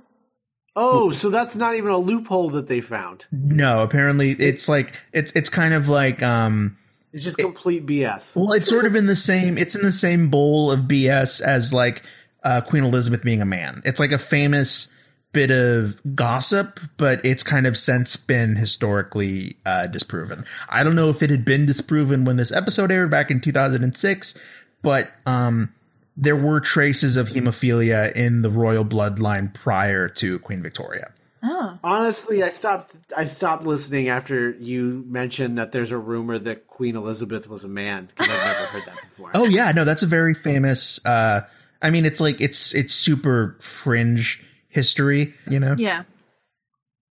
Oh, 0.80 1.10
so 1.10 1.28
that's 1.28 1.56
not 1.56 1.74
even 1.74 1.90
a 1.90 1.98
loophole 1.98 2.50
that 2.50 2.68
they 2.68 2.80
found. 2.80 3.26
No, 3.32 3.82
apparently 3.82 4.30
it's 4.30 4.68
like 4.68 4.94
it's 5.12 5.32
it's 5.32 5.48
kind 5.48 5.74
of 5.74 5.88
like 5.88 6.22
um 6.22 6.78
It's 7.12 7.24
just 7.24 7.38
complete 7.38 7.86
BS. 7.86 8.36
well 8.36 8.52
it's 8.52 8.68
sort 8.68 8.84
of 8.84 8.94
in 8.94 9.06
the 9.06 9.16
same 9.16 9.56
it's 9.56 9.74
in 9.74 9.82
the 9.82 9.92
same 9.92 10.28
bowl 10.28 10.70
of 10.70 10.80
BS 10.80 11.40
as 11.40 11.72
like 11.72 12.02
uh 12.44 12.60
Queen 12.60 12.84
Elizabeth 12.84 13.22
being 13.22 13.40
a 13.42 13.46
man. 13.46 13.82
It's 13.84 13.98
like 14.00 14.12
a 14.12 14.18
famous 14.18 14.92
bit 15.32 15.50
of 15.50 16.00
gossip, 16.14 16.80
but 16.96 17.22
it's 17.24 17.42
kind 17.42 17.66
of 17.66 17.76
since 17.76 18.16
been 18.16 18.56
historically 18.56 19.56
uh 19.66 19.86
disproven. 19.86 20.44
I 20.68 20.84
don't 20.84 20.94
know 20.94 21.10
if 21.10 21.22
it 21.22 21.30
had 21.30 21.44
been 21.44 21.66
disproven 21.66 22.24
when 22.24 22.36
this 22.36 22.52
episode 22.52 22.90
aired 22.92 23.10
back 23.10 23.30
in 23.30 23.40
2006, 23.40 24.34
but 24.82 25.10
um 25.26 25.72
there 26.20 26.36
were 26.36 26.60
traces 26.60 27.16
of 27.16 27.28
hemophilia 27.28 28.10
in 28.12 28.42
the 28.42 28.50
royal 28.50 28.84
bloodline 28.84 29.54
prior 29.54 30.08
to 30.08 30.40
Queen 30.40 30.62
Victoria. 30.62 31.12
Oh. 31.42 31.78
Honestly, 31.84 32.42
I 32.42 32.50
stopped. 32.50 32.96
I 33.16 33.26
stopped 33.26 33.64
listening 33.64 34.08
after 34.08 34.50
you 34.50 35.04
mentioned 35.06 35.58
that 35.58 35.72
there's 35.72 35.92
a 35.92 35.98
rumor 35.98 36.38
that 36.38 36.66
Queen 36.66 36.96
Elizabeth 36.96 37.48
was 37.48 37.64
a 37.64 37.68
man 37.68 38.06
because 38.06 38.28
I've 38.30 38.44
never 38.44 38.66
heard 38.66 38.82
that 38.86 38.96
before. 39.08 39.30
Oh 39.34 39.44
yeah, 39.44 39.70
no, 39.72 39.84
that's 39.84 40.02
a 40.02 40.06
very 40.06 40.34
famous. 40.34 41.04
uh 41.06 41.42
I 41.80 41.90
mean, 41.90 42.04
it's 42.04 42.20
like 42.20 42.40
it's 42.40 42.74
it's 42.74 42.94
super 42.94 43.56
fringe 43.60 44.44
history, 44.68 45.34
you 45.48 45.60
know. 45.60 45.76
Yeah. 45.78 46.04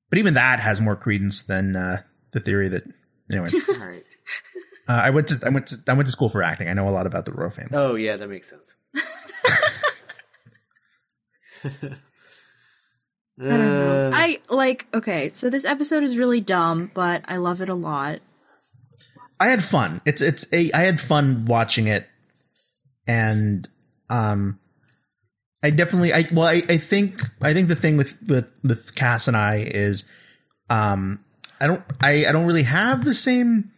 But 0.08 0.18
even 0.18 0.35
that 0.35 0.61
has 0.61 0.80
more 0.80 0.94
credence 0.94 1.42
than 1.42 1.74
uh 1.74 2.02
the 2.32 2.40
theory 2.40 2.68
that. 2.68 2.85
Anyway, 3.30 3.48
all 3.68 3.74
right. 3.76 4.04
uh, 4.88 4.92
I 4.92 5.11
went 5.11 5.28
to 5.28 5.40
I 5.44 5.48
went 5.48 5.66
to 5.68 5.78
I 5.88 5.94
went 5.94 6.06
to 6.06 6.12
school 6.12 6.28
for 6.28 6.42
acting. 6.42 6.68
I 6.68 6.74
know 6.74 6.88
a 6.88 6.90
lot 6.90 7.06
about 7.06 7.24
the 7.24 7.32
royal 7.32 7.50
family. 7.50 7.70
Oh 7.72 7.94
yeah, 7.96 8.16
that 8.16 8.28
makes 8.28 8.50
sense. 8.50 8.76
I 13.42 13.57
don't 13.57 13.59
know. 13.59 14.09
Uh, 14.09 14.11
I 14.14 14.40
like 14.48 14.87
okay, 14.94 15.31
so 15.31 15.50
this 15.50 15.64
episode 15.64 16.02
is 16.02 16.16
really 16.16 16.40
dumb, 16.40 16.90
but 16.94 17.24
I 17.26 17.38
love 17.38 17.61
it 17.61 17.68
a 17.68 17.74
lot. 17.74 18.20
I 19.40 19.48
had 19.48 19.64
fun. 19.64 20.00
It's 20.05 20.22
it's 20.22 20.46
a 20.52 20.70
I 20.72 20.83
had 20.83 21.00
fun 21.00 21.46
watching 21.46 21.88
it, 21.88 22.07
and 23.07 23.68
um, 24.09 24.61
I 25.62 25.70
definitely 25.70 26.12
I 26.12 26.26
well 26.33 26.46
I, 26.46 26.62
I 26.68 26.78
think 26.78 27.20
I 27.40 27.52
think 27.52 27.68
the 27.68 27.76
thing 27.76 27.96
with 27.96 28.16
with 28.28 28.48
with 28.62 28.94
Cass 28.94 29.26
and 29.26 29.37
I 29.37 29.57
is, 29.57 30.05
um, 30.70 31.24
I 31.61 31.66
don't 31.66 31.83
I 32.00 32.26
I 32.26 32.33
don't 32.33 32.46
really 32.46 32.62
have 32.62 33.05
the 33.05 33.14
same 33.14 33.72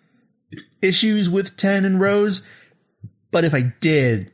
issues 0.83 1.31
with 1.31 1.57
Ten 1.57 1.87
and 1.87 1.99
Rose, 1.99 2.43
but 3.31 3.45
if 3.45 3.55
I 3.55 3.73
did, 3.81 4.31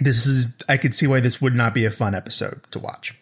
this 0.00 0.26
is 0.26 0.46
I 0.68 0.76
could 0.76 0.94
see 0.96 1.06
why 1.06 1.20
this 1.20 1.40
would 1.40 1.54
not 1.54 1.74
be 1.74 1.84
a 1.84 1.90
fun 1.92 2.14
episode 2.14 2.60
to 2.72 2.80
watch. 2.80 3.14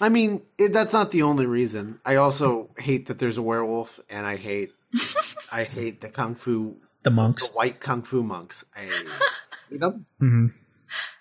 I 0.00 0.08
mean, 0.10 0.42
it, 0.58 0.72
that's 0.72 0.92
not 0.92 1.10
the 1.10 1.22
only 1.22 1.46
reason. 1.46 2.00
I 2.04 2.16
also 2.16 2.70
hate 2.78 3.06
that 3.06 3.18
there's 3.18 3.38
a 3.38 3.42
werewolf, 3.42 3.98
and 4.10 4.26
I 4.26 4.36
hate, 4.36 4.72
I 5.52 5.64
hate 5.64 6.00
the 6.00 6.08
kung 6.08 6.34
fu, 6.34 6.76
The 7.02 7.10
monks, 7.10 7.48
the 7.48 7.54
white 7.54 7.80
kung 7.80 8.02
fu 8.02 8.22
monks. 8.22 8.64
I 8.76 8.80
hate 9.70 9.80
them. 9.80 10.06
Mhm. 10.20 10.52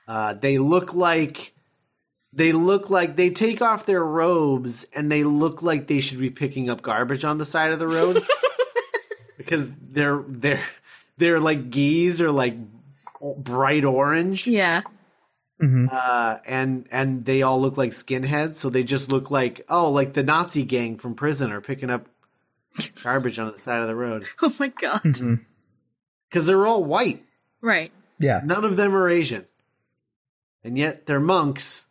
Uh, 0.07 0.33
they 0.33 0.57
look 0.57 0.93
like, 0.93 1.53
they 2.33 2.51
look 2.51 2.89
like 2.89 3.15
they 3.15 3.29
take 3.29 3.61
off 3.61 3.85
their 3.85 4.03
robes, 4.03 4.83
and 4.93 5.09
they 5.11 5.23
look 5.23 5.61
like 5.63 5.87
they 5.87 6.01
should 6.01 6.19
be 6.19 6.29
picking 6.29 6.69
up 6.69 6.81
garbage 6.81 7.23
on 7.23 7.37
the 7.37 7.45
side 7.45 7.71
of 7.71 7.79
the 7.79 7.87
road 7.87 8.21
because 9.37 9.69
they're 9.89 10.23
they're 10.27 10.63
they're 11.17 11.39
like 11.39 11.69
geese 11.71 12.19
or 12.21 12.31
like 12.31 12.55
bright 13.37 13.85
orange. 13.85 14.45
Yeah. 14.47 14.81
Mhm. 15.61 15.87
uh, 15.91 16.39
and 16.45 16.85
and 16.91 17.23
they 17.25 17.41
all 17.41 17.61
look 17.61 17.77
like 17.77 17.91
skinheads, 17.91 18.55
so 18.57 18.69
they 18.69 18.83
just 18.83 19.09
look 19.09 19.31
like 19.31 19.65
oh, 19.69 19.89
like 19.91 20.13
the 20.13 20.23
Nazi 20.23 20.63
gang 20.63 20.97
from 20.97 21.15
prison 21.15 21.51
are 21.51 21.61
picking 21.61 21.89
up 21.89 22.07
garbage 23.03 23.39
on 23.39 23.53
the 23.53 23.59
side 23.59 23.79
of 23.81 23.87
the 23.87 23.95
road 23.95 24.25
Oh 24.41 24.53
my 24.59 24.67
god. 24.67 25.01
Mhm. 25.03 25.45
because 26.29 26.45
they're 26.45 26.65
all 26.67 26.83
white. 26.83 27.23
Right. 27.61 27.91
Yeah. 28.19 28.41
None 28.43 28.65
of 28.65 28.75
them 28.75 28.93
are 28.95 29.07
Asian, 29.09 29.45
and 30.63 30.77
yet 30.77 31.05
they're 31.05 31.19
monks, 31.21 31.87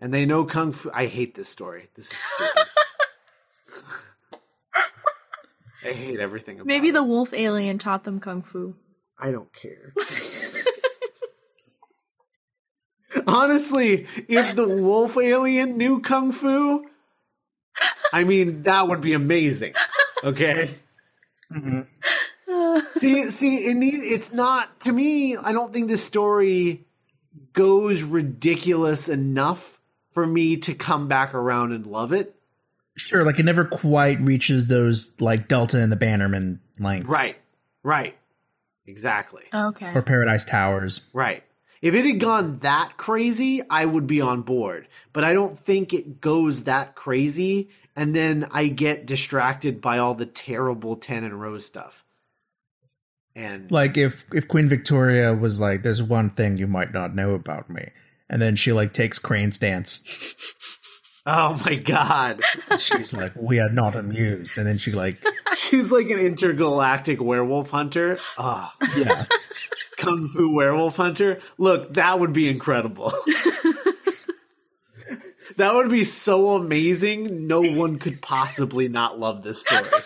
and 0.00 0.12
they 0.12 0.26
know 0.26 0.44
kung 0.44 0.72
fu. 0.72 0.90
I 0.92 1.06
hate 1.06 1.34
this 1.34 1.48
story. 1.48 1.88
This 1.94 2.12
is 2.12 2.18
stupid. 2.18 2.62
I 5.84 5.92
hate 5.92 6.18
everything 6.20 6.56
about 6.56 6.66
Maybe 6.66 6.88
it. 6.88 6.92
the 6.92 7.02
wolf 7.04 7.32
alien 7.32 7.78
taught 7.78 8.04
them 8.04 8.18
kung 8.20 8.42
fu. 8.42 8.74
I 9.18 9.30
don't 9.30 9.52
care. 9.52 9.94
Honestly, 13.26 14.06
if 14.28 14.56
the 14.56 14.68
wolf 14.82 15.16
alien 15.16 15.76
knew 15.76 16.00
kung 16.00 16.32
fu, 16.32 16.86
I 18.12 18.24
mean 18.24 18.62
that 18.64 18.88
would 18.88 19.00
be 19.00 19.12
amazing. 19.12 19.74
Okay. 20.24 20.70
Mm-hmm. 21.52 22.98
see, 22.98 23.30
see, 23.30 23.66
it 23.66 23.74
need, 23.74 23.94
it's 23.94 24.32
not 24.32 24.80
to 24.80 24.92
me. 24.92 25.36
I 25.36 25.52
don't 25.52 25.72
think 25.72 25.88
this 25.88 26.04
story 26.04 26.86
goes 27.52 28.02
ridiculous 28.02 29.08
enough 29.08 29.78
for 30.10 30.26
me 30.26 30.56
to 30.56 30.74
come 30.74 31.08
back 31.08 31.34
around 31.34 31.72
and 31.72 31.86
love 31.86 32.12
it. 32.12 32.34
Sure, 32.96 33.24
like 33.24 33.38
it 33.38 33.44
never 33.44 33.64
quite 33.64 34.18
reaches 34.20 34.68
those 34.68 35.12
like 35.20 35.48
Delta 35.48 35.80
and 35.80 35.92
the 35.92 35.96
Bannermen 35.96 36.60
lengths, 36.78 37.08
Right, 37.08 37.36
right, 37.82 38.16
exactly. 38.86 39.44
Okay. 39.52 39.92
Or 39.94 40.00
Paradise 40.00 40.46
Towers. 40.46 41.02
Right. 41.12 41.42
If 41.86 41.94
it 41.94 42.04
had 42.04 42.18
gone 42.18 42.58
that 42.58 42.96
crazy, 42.96 43.62
I 43.70 43.84
would 43.84 44.08
be 44.08 44.20
on 44.20 44.42
board. 44.42 44.88
But 45.12 45.22
I 45.22 45.32
don't 45.32 45.56
think 45.56 45.94
it 45.94 46.20
goes 46.20 46.64
that 46.64 46.96
crazy. 46.96 47.68
And 47.94 48.12
then 48.12 48.48
I 48.50 48.66
get 48.66 49.06
distracted 49.06 49.80
by 49.80 49.98
all 49.98 50.16
the 50.16 50.26
terrible 50.26 50.96
Ten 50.96 51.22
and 51.22 51.40
Rose 51.40 51.64
stuff. 51.64 52.04
And 53.36 53.70
Like 53.70 53.96
if 53.96 54.24
if 54.34 54.48
Queen 54.48 54.68
Victoria 54.68 55.32
was 55.32 55.60
like, 55.60 55.84
"There's 55.84 56.02
one 56.02 56.30
thing 56.30 56.56
you 56.56 56.66
might 56.66 56.92
not 56.92 57.14
know 57.14 57.34
about 57.34 57.70
me," 57.70 57.90
and 58.28 58.42
then 58.42 58.56
she 58.56 58.72
like 58.72 58.92
takes 58.92 59.20
Crane's 59.20 59.56
dance. 59.56 60.00
oh 61.26 61.60
my 61.64 61.76
god, 61.76 62.40
She's 62.80 63.12
like, 63.12 63.32
"We 63.36 63.60
are 63.60 63.68
not 63.68 63.94
amused," 63.94 64.58
and 64.58 64.66
then 64.66 64.78
she 64.78 64.90
like, 64.90 65.24
she's 65.54 65.92
like 65.92 66.10
an 66.10 66.18
intergalactic 66.18 67.22
werewolf 67.22 67.70
hunter. 67.70 68.18
Oh, 68.38 68.72
yeah, 68.96 69.26
kung 69.96 70.28
fu 70.28 70.54
werewolf 70.54 70.96
hunter. 70.96 71.40
Look, 71.58 71.94
that 71.94 72.18
would 72.20 72.32
be 72.32 72.48
incredible. 72.48 73.10
that 75.56 75.74
would 75.74 75.90
be 75.90 76.04
so 76.04 76.56
amazing. 76.56 77.46
No 77.46 77.62
one 77.62 77.98
could 77.98 78.20
possibly 78.22 78.88
not 78.88 79.18
love 79.18 79.42
this 79.42 79.62
story. 79.62 79.90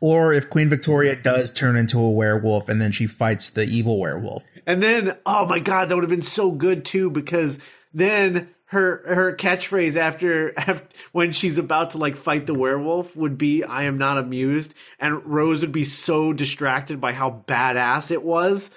Or 0.00 0.32
if 0.32 0.50
Queen 0.50 0.68
Victoria 0.68 1.16
does 1.16 1.50
turn 1.50 1.74
into 1.74 1.98
a 1.98 2.10
werewolf 2.10 2.68
and 2.68 2.80
then 2.80 2.92
she 2.92 3.06
fights 3.06 3.48
the 3.48 3.64
evil 3.64 3.98
werewolf. 3.98 4.44
And 4.66 4.82
then, 4.82 5.16
oh 5.24 5.46
my 5.46 5.58
god, 5.58 5.88
that 5.88 5.94
would 5.94 6.04
have 6.04 6.10
been 6.10 6.20
so 6.20 6.50
good 6.50 6.84
too 6.84 7.10
because 7.10 7.58
then 7.94 8.50
her 8.66 9.02
her 9.06 9.34
catchphrase 9.34 9.96
after, 9.96 10.52
after 10.58 10.86
when 11.12 11.32
she's 11.32 11.56
about 11.56 11.90
to 11.90 11.98
like 11.98 12.16
fight 12.16 12.46
the 12.46 12.54
werewolf 12.54 13.16
would 13.16 13.38
be 13.38 13.64
"I 13.64 13.84
am 13.84 13.96
not 13.96 14.18
amused," 14.18 14.74
and 14.98 15.24
Rose 15.24 15.62
would 15.62 15.72
be 15.72 15.84
so 15.84 16.32
distracted 16.32 17.00
by 17.00 17.12
how 17.12 17.44
badass 17.46 18.10
it 18.10 18.22
was 18.22 18.70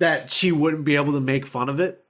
that 0.00 0.30
she 0.32 0.50
wouldn't 0.50 0.84
be 0.84 0.96
able 0.96 1.12
to 1.12 1.20
make 1.20 1.46
fun 1.46 1.68
of 1.68 1.78
it. 1.80 2.04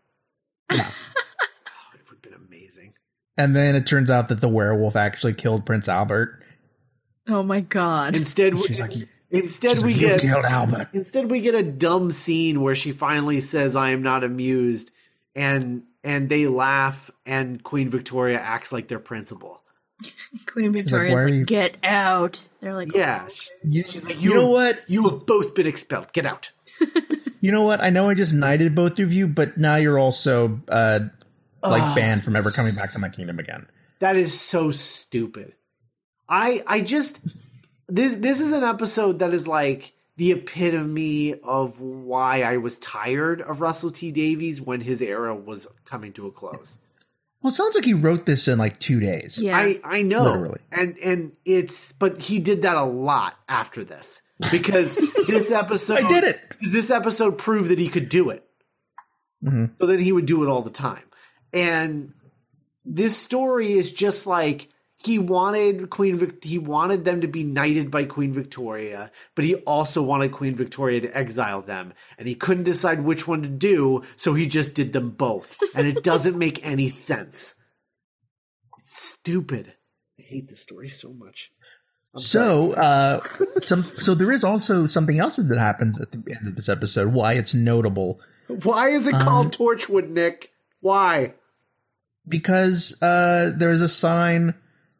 Oh, 0.70 0.74
it 0.76 2.00
would 2.08 2.10
have 2.10 2.22
been 2.22 2.34
amazing. 2.34 2.94
And 3.36 3.54
then 3.54 3.76
it 3.76 3.86
turns 3.86 4.10
out 4.10 4.28
that 4.28 4.40
the 4.40 4.48
werewolf 4.48 4.96
actually 4.96 5.34
killed 5.34 5.66
Prince 5.66 5.88
Albert. 5.88 6.42
oh 7.28 7.42
my 7.42 7.60
god. 7.60 8.16
Instead, 8.16 8.54
we, 8.54 8.62
She's 8.66 8.80
like, 8.80 8.94
instead 9.30 9.76
She's 9.76 9.84
we 9.84 9.92
like, 9.92 10.00
"You 10.00 10.08
get 10.08 10.20
killed 10.20 10.44
Albert. 10.44 10.88
Instead, 10.92 11.30
we 11.30 11.40
get 11.40 11.54
a 11.54 11.62
dumb 11.62 12.10
scene 12.10 12.60
where 12.62 12.74
she 12.74 12.92
finally 12.92 13.40
says, 13.40 13.76
"I 13.76 13.90
am 13.90 14.02
not 14.02 14.24
amused," 14.24 14.90
and 15.34 15.82
and 16.02 16.28
they 16.28 16.46
laugh, 16.46 17.10
and 17.26 17.62
Queen 17.62 17.90
Victoria 17.90 18.40
acts 18.40 18.72
like 18.72 18.88
their 18.88 19.00
principal. 19.00 19.62
Queen 20.46 20.72
Victoria's 20.72 21.14
"Why 21.14 21.22
are 21.22 21.30
like, 21.30 21.46
get 21.46 21.76
out. 21.82 22.46
They're 22.60 22.74
like, 22.74 22.94
Yeah, 22.94 23.28
oh, 23.28 23.34
You, 23.64 23.84
like, 24.04 24.22
you 24.22 24.34
know 24.34 24.46
what? 24.48 24.80
You 24.86 25.08
have 25.08 25.26
both 25.26 25.54
been 25.54 25.66
expelled. 25.66 26.12
Get 26.12 26.24
out. 26.24 26.52
You 27.40 27.52
know 27.52 27.62
what? 27.62 27.80
I 27.80 27.90
know 27.90 28.08
I 28.10 28.14
just 28.14 28.32
knighted 28.32 28.74
both 28.74 28.98
of 28.98 29.12
you, 29.12 29.26
but 29.26 29.56
now 29.56 29.76
you're 29.76 29.98
also 29.98 30.60
uh 30.68 31.00
like 31.62 31.94
banned 31.94 32.24
from 32.24 32.36
ever 32.36 32.50
coming 32.50 32.74
back 32.74 32.92
to 32.92 32.98
my 32.98 33.08
kingdom 33.08 33.38
again. 33.38 33.66
That 34.00 34.16
is 34.16 34.38
so 34.38 34.70
stupid. 34.70 35.54
I 36.28 36.62
I 36.66 36.80
just 36.80 37.20
this 37.88 38.14
this 38.14 38.40
is 38.40 38.52
an 38.52 38.64
episode 38.64 39.18
that 39.18 39.34
is 39.34 39.46
like 39.48 39.92
the 40.16 40.32
epitome 40.32 41.34
of 41.42 41.80
why 41.80 42.42
I 42.42 42.58
was 42.58 42.78
tired 42.78 43.40
of 43.40 43.60
Russell 43.60 43.90
T 43.90 44.12
Davies 44.12 44.60
when 44.60 44.80
his 44.80 45.00
era 45.02 45.34
was 45.34 45.66
coming 45.84 46.12
to 46.14 46.26
a 46.26 46.30
close. 46.30 46.78
Well, 47.42 47.48
it 47.48 47.54
sounds 47.54 47.74
like 47.74 47.86
he 47.86 47.94
wrote 47.94 48.26
this 48.26 48.48
in 48.48 48.58
like 48.58 48.78
two 48.80 49.00
days. 49.00 49.38
yeah. 49.38 49.56
I 49.56 49.80
I 49.82 50.02
know, 50.02 50.24
Literally. 50.24 50.60
and 50.70 50.98
and 50.98 51.32
it's 51.46 51.92
but 51.94 52.20
he 52.20 52.38
did 52.38 52.62
that 52.62 52.76
a 52.76 52.84
lot 52.84 53.34
after 53.48 53.82
this 53.82 54.20
because 54.50 54.94
this 55.26 55.50
episode 55.62 55.98
I 56.04 56.08
did 56.08 56.24
it. 56.24 56.40
because 56.48 56.72
This 56.72 56.90
episode 56.90 57.38
proved 57.38 57.70
that 57.70 57.78
he 57.78 57.88
could 57.88 58.08
do 58.08 58.30
it, 58.30 58.44
Mhm. 59.44 59.72
so 59.78 59.86
then 59.86 59.98
he 60.00 60.12
would 60.12 60.26
do 60.26 60.42
it 60.44 60.48
all 60.48 60.62
the 60.62 60.70
time. 60.70 61.04
And 61.52 62.12
this 62.84 63.16
story 63.16 63.72
is 63.72 63.92
just 63.92 64.26
like 64.26 64.68
he 65.02 65.18
wanted 65.18 65.88
Queen 65.90 66.16
Vic- 66.16 66.44
he 66.44 66.58
wanted 66.58 67.04
them 67.06 67.22
to 67.22 67.28
be 67.28 67.42
knighted 67.42 67.90
by 67.90 68.04
Queen 68.04 68.32
Victoria, 68.34 69.10
but 69.34 69.44
he 69.46 69.54
also 69.56 70.02
wanted 70.02 70.30
Queen 70.32 70.54
Victoria 70.54 71.00
to 71.00 71.16
exile 71.16 71.62
them, 71.62 71.94
and 72.18 72.28
he 72.28 72.34
couldn't 72.34 72.64
decide 72.64 73.02
which 73.02 73.26
one 73.26 73.42
to 73.42 73.48
do, 73.48 74.02
so 74.16 74.34
he 74.34 74.46
just 74.46 74.74
did 74.74 74.92
them 74.92 75.10
both, 75.10 75.58
and 75.74 75.86
it 75.86 76.02
doesn't 76.02 76.36
make 76.38 76.64
any 76.64 76.88
sense. 76.88 77.54
It's 78.78 79.02
stupid. 79.02 79.74
I 80.18 80.22
hate 80.22 80.48
this 80.48 80.60
story 80.60 80.88
so 80.90 81.12
much. 81.14 81.50
I'm 82.14 82.20
So, 82.20 82.72
uh, 82.72 83.20
some 83.62 83.82
so 83.82 84.14
there 84.14 84.32
is 84.32 84.42
also 84.44 84.86
something 84.86 85.18
else 85.18 85.36
that 85.36 85.58
happens 85.58 86.00
at 86.00 86.10
the 86.12 86.18
end 86.34 86.48
of 86.48 86.56
this 86.56 86.68
episode. 86.68 87.12
Why 87.12 87.34
it's 87.34 87.54
notable 87.54 88.20
why 88.62 88.88
is 88.88 89.06
it 89.06 89.14
called 89.14 89.56
Torchwood, 89.56 90.08
Nick? 90.08 90.52
Why? 90.80 91.34
because 92.28 93.00
uh, 93.02 93.52
there's 93.56 93.80
a 93.80 93.88
sign 93.88 94.54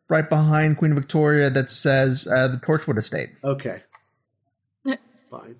right 0.08 0.28
behind 0.28 0.78
Queen 0.78 0.94
Victoria 0.94 1.50
that 1.50 1.70
says 1.70 2.26
uh, 2.26 2.48
the 2.48 2.56
Torchwood 2.56 2.98
Estate. 2.98 3.30
Okay, 3.44 3.82
fine. 5.30 5.56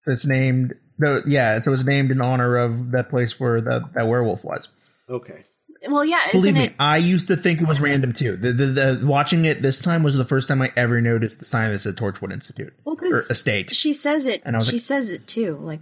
So 0.00 0.12
it's 0.12 0.26
named. 0.26 0.74
No, 0.98 1.22
yeah, 1.26 1.60
so 1.60 1.70
it 1.70 1.72
was 1.72 1.84
named 1.84 2.10
in 2.10 2.20
honor 2.20 2.56
of 2.56 2.90
that 2.90 3.08
place 3.08 3.40
where 3.40 3.60
the, 3.60 3.88
that 3.94 4.06
werewolf 4.06 4.44
was. 4.44 4.68
Okay. 5.08 5.44
Well, 5.88 6.04
yeah, 6.04 6.18
Believe 6.32 6.44
isn't 6.44 6.54
me, 6.54 6.64
it? 6.66 6.74
I 6.78 6.96
used 6.98 7.28
to 7.28 7.36
think 7.36 7.60
it 7.60 7.66
was 7.68 7.80
random 7.80 8.12
too. 8.12 8.36
The, 8.36 8.52
the, 8.52 8.66
the 8.66 9.06
watching 9.06 9.44
it 9.46 9.62
this 9.62 9.78
time 9.78 10.02
was 10.02 10.14
the 10.16 10.24
first 10.24 10.48
time 10.48 10.60
I 10.60 10.72
ever 10.76 11.00
noticed 11.00 11.38
the 11.38 11.44
sign 11.44 11.70
that 11.70 11.78
said 11.78 11.96
Torchwood 11.96 12.32
Institute 12.32 12.74
Well, 12.84 12.94
or 12.94 12.96
'cause 12.98 13.30
Estate. 13.30 13.74
she 13.74 13.92
says 13.92 14.26
it. 14.26 14.42
And 14.44 14.62
She 14.62 14.72
like- 14.72 14.80
says 14.80 15.10
it 15.10 15.26
too, 15.26 15.56
like 15.62 15.80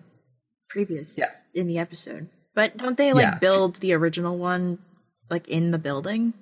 previous 0.69 1.19
Yeah. 1.19 1.31
in 1.55 1.67
the 1.67 1.79
episode. 1.79 2.29
But 2.55 2.77
don't 2.77 2.97
they 2.97 3.13
like 3.13 3.23
Yeah. 3.23 3.39
build 3.39 3.77
the 3.77 3.93
original 3.95 4.37
one 4.39 4.79
like 5.31 5.49
in 5.49 5.71
the 5.73 5.79
building? 5.79 6.33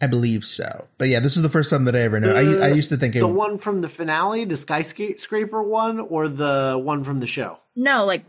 I 0.00 0.06
believe 0.06 0.44
so, 0.44 0.88
but 0.98 1.08
yeah, 1.08 1.20
this 1.20 1.36
is 1.36 1.42
the 1.42 1.48
first 1.48 1.70
time 1.70 1.84
that 1.86 1.96
I 1.96 2.00
ever 2.00 2.20
know. 2.20 2.34
I, 2.34 2.66
I 2.66 2.68
used 2.72 2.90
to 2.90 2.96
think 2.96 3.14
it. 3.16 3.20
the 3.20 3.28
one 3.28 3.58
from 3.58 3.80
the 3.80 3.88
finale, 3.88 4.44
the 4.44 4.56
skyscraper 4.56 5.62
one, 5.62 5.98
or 6.00 6.28
the 6.28 6.78
one 6.82 7.04
from 7.04 7.20
the 7.20 7.26
show. 7.26 7.58
No, 7.76 8.04
like 8.04 8.24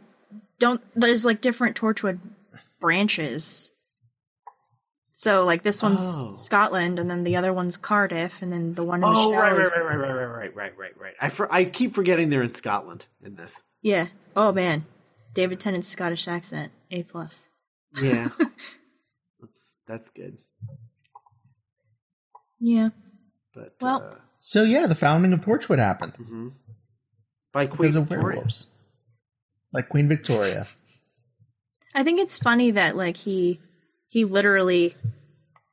don't 0.59 0.79
there's 0.95 1.25
like 1.25 1.41
different 1.41 1.75
Torchwood 1.75 2.19
branches. 2.85 3.71
So 5.11 5.43
like 5.45 5.63
this 5.63 5.81
one's 5.81 6.03
Oh. 6.05 6.33
Scotland, 6.35 6.99
and 6.99 7.09
then 7.09 7.23
the 7.23 7.35
other 7.37 7.51
one's 7.51 7.77
Cardiff, 7.77 8.41
and 8.43 8.51
then 8.51 8.75
the 8.75 8.83
one 8.83 8.99
in 8.99 9.05
Oh, 9.05 9.31
show 9.31 9.31
right, 9.31 9.53
right, 9.53 9.57
right, 9.57 9.83
right, 9.83 9.97
right, 9.97 10.07
right, 10.07 10.25
right, 10.25 10.55
right, 10.55 10.77
right, 10.77 10.97
right. 10.99 11.13
I 11.19 11.29
for, 11.29 11.51
I 11.51 11.65
keep 11.65 11.95
forgetting 11.95 12.29
they're 12.29 12.43
in 12.43 12.53
Scotland 12.53 13.07
in 13.23 13.35
this. 13.35 13.63
yeah. 13.81 14.07
Oh 14.35 14.51
man, 14.51 14.85
David 15.33 15.59
Tennant's 15.59 15.87
Scottish 15.87 16.27
accent, 16.27 16.71
a 16.91 17.01
plus. 17.03 17.49
Yeah, 17.99 18.29
that's 19.39 19.75
that's 19.87 20.09
good. 20.11 20.37
Yeah. 22.59 22.89
But 23.55 23.73
Well- 23.81 24.03
uh, 24.03 24.19
so 24.37 24.61
yeah, 24.63 24.85
the 24.85 24.95
founding 24.95 25.33
of 25.33 25.41
Torchwood 25.41 25.79
happened 25.79 26.13
mhm. 26.19 26.51
by 27.51 27.65
Queen 27.65 27.93
because 27.93 27.95
of 27.95 28.09
werewolves, 28.11 28.67
like 29.73 29.89
Queen 29.89 30.07
Victoria. 30.07 30.67
I 31.95 32.03
think 32.03 32.19
it's 32.19 32.37
funny 32.37 32.71
that 32.71 32.95
like 32.97 33.17
he 33.17 33.59
he 34.09 34.25
literally 34.25 34.95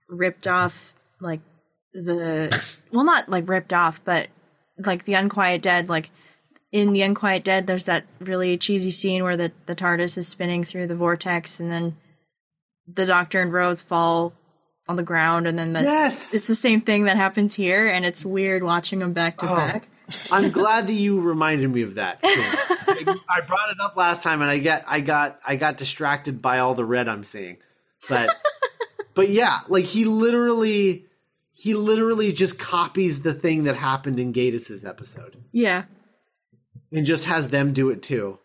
ripped 0.08 0.46
off 0.46 0.94
like 1.20 1.40
the 1.92 2.64
well 2.92 3.04
not 3.04 3.28
like 3.28 3.48
ripped 3.48 3.72
off 3.72 4.00
but 4.04 4.28
like 4.78 5.04
the 5.04 5.14
unquiet 5.14 5.60
dead 5.62 5.88
like 5.88 6.10
in 6.70 6.92
the 6.92 7.02
unquiet 7.02 7.44
dead 7.44 7.66
there's 7.66 7.84
that 7.86 8.06
really 8.20 8.56
cheesy 8.56 8.90
scene 8.90 9.22
where 9.24 9.36
the 9.36 9.52
the 9.66 9.74
TARDIS 9.74 10.16
is 10.16 10.28
spinning 10.28 10.64
through 10.64 10.86
the 10.86 10.96
vortex 10.96 11.60
and 11.60 11.70
then 11.70 11.96
the 12.86 13.04
doctor 13.06 13.40
and 13.42 13.52
Rose 13.52 13.82
fall 13.82 14.32
on 14.88 14.96
the 14.96 15.02
ground 15.02 15.46
and 15.46 15.58
then 15.58 15.72
this 15.72 15.84
Yes! 15.84 16.34
it's 16.34 16.46
the 16.46 16.54
same 16.54 16.80
thing 16.80 17.04
that 17.04 17.16
happens 17.16 17.54
here 17.54 17.86
and 17.88 18.04
it's 18.04 18.24
weird 18.24 18.62
watching 18.62 18.98
them 19.00 19.12
back 19.12 19.38
to 19.38 19.50
Oh. 19.50 19.56
back. 19.56 19.88
I'm 20.30 20.50
glad 20.50 20.86
that 20.88 20.92
you 20.92 21.20
reminded 21.20 21.70
me 21.70 21.82
of 21.82 21.94
that. 21.96 22.18
I 22.24 23.40
brought 23.46 23.70
it 23.70 23.80
up 23.80 23.96
last 23.96 24.22
time, 24.22 24.40
and 24.42 24.50
I 24.50 24.58
get 24.58 24.84
I 24.86 25.00
got 25.00 25.38
I 25.46 25.56
got 25.56 25.76
distracted 25.76 26.42
by 26.42 26.58
all 26.58 26.74
the 26.74 26.84
red 26.84 27.08
I'm 27.08 27.24
seeing, 27.24 27.56
but 28.08 28.30
but 29.14 29.28
yeah, 29.30 29.60
like 29.68 29.84
he 29.84 30.04
literally 30.04 31.06
he 31.52 31.74
literally 31.74 32.32
just 32.32 32.58
copies 32.58 33.22
the 33.22 33.32
thing 33.34 33.64
that 33.64 33.76
happened 33.76 34.18
in 34.18 34.32
Gatiss's 34.32 34.84
episode 34.84 35.36
Yeah. 35.52 35.84
and 36.90 37.06
just 37.06 37.26
has 37.26 37.48
them 37.48 37.72
do 37.72 37.90
it 37.90 38.02
too, 38.02 38.38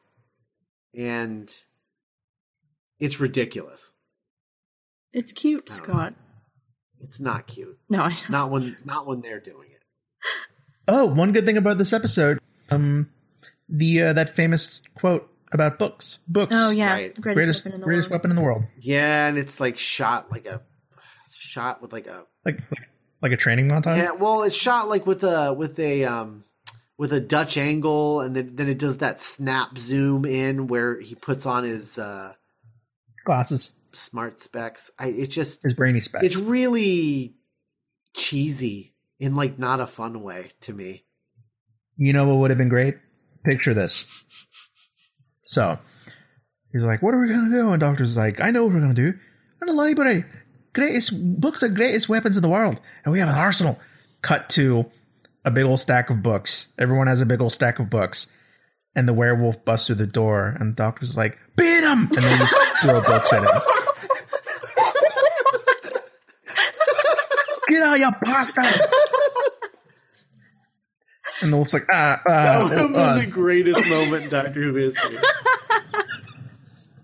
and 0.95 1.51
it's 2.99 3.19
ridiculous. 3.19 3.93
It's 5.13 5.31
cute, 5.31 5.65
don't 5.65 5.77
know. 5.79 5.83
Scott. 5.93 6.13
It's 6.99 7.19
not 7.19 7.47
cute. 7.47 7.77
No, 7.89 8.01
I 8.03 8.09
know. 8.09 8.15
Not 8.29 8.51
when 8.51 8.77
not 8.85 9.07
when 9.07 9.21
they're 9.21 9.39
doing 9.39 9.69
it. 9.71 9.81
Oh, 10.87 11.05
one 11.05 11.31
good 11.33 11.45
thing 11.45 11.57
about 11.57 11.77
this 11.77 11.91
episode, 11.93 12.39
um, 12.69 13.09
the 13.69 14.01
uh, 14.03 14.13
that 14.13 14.35
famous 14.35 14.81
quote 14.95 15.29
about 15.51 15.77
books, 15.79 16.19
books. 16.27 16.53
Oh 16.55 16.69
yeah, 16.69 16.93
Right. 16.93 17.21
greatest, 17.21 17.63
greatest 17.63 17.65
weapon 17.65 17.73
in 17.75 17.79
the 17.81 17.85
greatest 17.85 18.09
world. 18.09 18.19
weapon 18.19 18.31
in 18.31 18.35
the 18.35 18.41
world, 18.41 18.63
Yeah, 18.79 19.27
and 19.27 19.37
it's 19.37 19.59
like 19.59 19.77
shot 19.77 20.31
like 20.31 20.45
a 20.45 20.61
shot 21.31 21.81
with 21.81 21.91
like 21.93 22.07
a 22.07 22.25
like 22.45 22.59
like 23.21 23.31
a 23.31 23.37
training 23.37 23.69
montage. 23.69 23.97
yeah. 23.97 24.11
Well, 24.11 24.43
it's 24.43 24.55
shot 24.55 24.87
like 24.89 25.05
with 25.05 25.23
a 25.23 25.53
with 25.53 25.77
a 25.79 26.05
um 26.05 26.43
with 26.97 27.11
a 27.13 27.19
Dutch 27.19 27.57
angle, 27.57 28.21
and 28.21 28.35
then 28.35 28.55
then 28.55 28.69
it 28.69 28.79
does 28.79 28.97
that 28.99 29.19
snap 29.19 29.77
zoom 29.77 30.23
in 30.25 30.67
where 30.67 30.99
he 30.99 31.15
puts 31.15 31.45
on 31.45 31.63
his 31.63 31.97
uh 31.97 32.33
Glasses, 33.25 33.73
smart 33.91 34.39
specs. 34.39 34.89
I 34.97 35.07
it 35.07 35.27
just 35.27 35.63
his 35.63 35.73
brainy 35.73 35.99
specs. 35.99 36.25
it's 36.25 36.37
really 36.37 37.35
cheesy 38.15 38.93
in 39.19 39.35
like 39.35 39.59
not 39.59 39.79
a 39.79 39.87
fun 39.87 40.21
way 40.21 40.49
to 40.61 40.73
me. 40.73 41.03
You 41.97 42.13
know 42.13 42.25
what 42.27 42.37
would 42.37 42.51
have 42.51 42.57
been 42.57 42.69
great? 42.69 42.97
Picture 43.43 43.73
this. 43.73 44.05
So 45.45 45.79
he's 46.71 46.83
like, 46.83 47.01
"What 47.01 47.13
are 47.13 47.19
we 47.19 47.29
gonna 47.29 47.49
do?" 47.49 47.71
And 47.71 47.79
Doctor's 47.79 48.17
like, 48.17 48.39
"I 48.39 48.51
know 48.51 48.63
what 48.65 48.73
we're 48.73 48.81
gonna 48.81 48.93
do. 48.93 49.13
I'm 49.61 49.67
gonna 49.67 49.77
library. 49.77 50.25
Greatest 50.73 51.39
books 51.39 51.63
are 51.63 51.69
greatest 51.69 52.09
weapons 52.09 52.37
in 52.37 52.43
the 52.43 52.49
world, 52.49 52.79
and 53.03 53.11
we 53.11 53.19
have 53.19 53.29
an 53.29 53.35
arsenal." 53.35 53.79
Cut 54.21 54.49
to 54.49 54.91
a 55.45 55.51
big 55.51 55.63
old 55.63 55.79
stack 55.79 56.09
of 56.09 56.21
books. 56.21 56.73
Everyone 56.77 57.07
has 57.07 57.21
a 57.21 57.25
big 57.25 57.41
old 57.41 57.53
stack 57.53 57.79
of 57.79 57.89
books, 57.89 58.27
and 58.95 59.07
the 59.07 59.13
werewolf 59.13 59.63
busts 59.63 59.87
through 59.87 59.95
the 59.95 60.07
door, 60.07 60.55
and 60.59 60.71
the 60.71 60.75
Doctor's 60.75 61.15
like, 61.15 61.37
"Beat 61.55 61.83
him!" 61.83 62.07
And 62.07 62.17
then 62.17 62.37
just 62.39 62.55
throw 62.81 63.01
books 63.01 63.31
at 63.31 63.43
him. 63.43 63.61
Get 67.69 67.83
out, 67.83 67.99
you 67.99 68.09
bastard! 68.21 68.65
And 71.43 71.51
the 71.53 71.57
wolf's 71.57 71.73
like, 71.73 71.85
ah, 71.91 72.21
ah, 72.25 72.29
That 72.29 72.63
would 72.63 72.71
have 72.77 72.95
uh, 72.95 73.15
been 73.15 73.25
the 73.25 73.31
greatest 73.31 73.89
moment 73.89 74.23
in 74.23 74.29
Doctor 74.29 74.61
Who 74.63 74.73
history. 74.75 75.17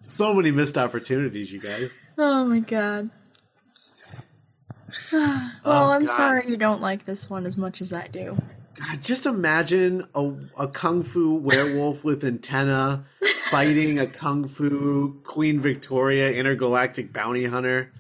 so 0.02 0.34
many 0.34 0.52
missed 0.52 0.78
opportunities, 0.78 1.52
you 1.52 1.60
guys. 1.62 1.94
Oh 2.18 2.46
my 2.46 2.60
god. 2.62 3.10
well, 5.12 5.52
Oh, 5.66 5.92
I'm 5.92 6.06
God. 6.06 6.10
sorry 6.10 6.48
you 6.50 6.58
don't 6.58 6.82
like 6.82 7.06
this 7.06 7.30
one 7.30 7.46
as 7.46 7.58
much 7.58 7.82
as 7.82 7.94
I 7.94 8.08
do. 8.08 8.38
God, 8.76 9.04
just 9.04 9.26
imagine 9.28 10.08
a, 10.16 10.34
a 10.58 10.68
kung 10.68 11.04
fu 11.04 11.36
werewolf 11.36 12.04
with 12.04 12.24
antenna 12.24 13.06
fighting 13.52 14.00
a 14.00 14.08
kung 14.08 14.48
fu 14.48 15.20
Queen 15.24 15.60
Victoria 15.60 16.32
intergalactic 16.32 17.14
bounty 17.14 17.46
hunter. 17.46 17.92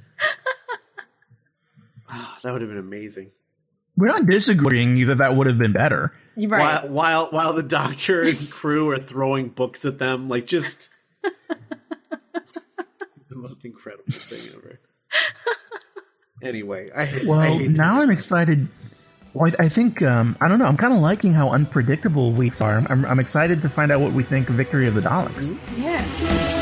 Ah, 2.15 2.37
that 2.43 2.51
would 2.53 2.61
have 2.61 2.69
been 2.69 2.77
amazing. 2.79 3.31
We're 3.97 4.07
not 4.07 4.25
disagreeing 4.27 5.05
that 5.07 5.15
that 5.19 5.35
would 5.35 5.47
have 5.47 5.57
been 5.57 5.73
better. 5.73 6.13
You're 6.35 6.49
right. 6.51 6.83
While, 6.83 6.91
while 6.91 7.25
while 7.31 7.53
the 7.53 7.63
doctor 7.63 8.21
and 8.23 8.49
crew 8.51 8.89
are 8.91 8.97
throwing 8.99 9.49
books 9.49 9.83
at 9.85 9.97
them, 9.99 10.27
like 10.27 10.45
just 10.47 10.89
the 13.29 13.35
most 13.35 13.65
incredible 13.65 14.03
thing 14.11 14.49
ever. 14.55 14.79
Anyway, 16.41 16.89
I, 16.95 17.05
hate- 17.05 17.23
I 17.25 17.29
Well, 17.29 17.41
hate 17.57 17.71
now 17.71 18.01
I'm 18.01 18.11
excited. 18.11 18.67
Well, 19.33 19.51
I, 19.59 19.65
I 19.65 19.69
think 19.69 20.01
um, 20.01 20.35
I 20.41 20.47
don't 20.47 20.59
know. 20.59 20.65
I'm 20.65 20.77
kind 20.77 20.93
of 20.93 20.99
liking 20.99 21.33
how 21.33 21.49
unpredictable 21.51 22.33
weeks 22.33 22.61
are. 22.61 22.85
I'm, 22.89 23.05
I'm 23.05 23.19
excited 23.19 23.61
to 23.63 23.69
find 23.69 23.91
out 23.91 24.01
what 24.01 24.13
we 24.13 24.23
think 24.23 24.49
of 24.49 24.55
Victory 24.55 24.87
of 24.87 24.93
the 24.95 25.01
Daleks. 25.01 25.55
yeah. 25.77 26.52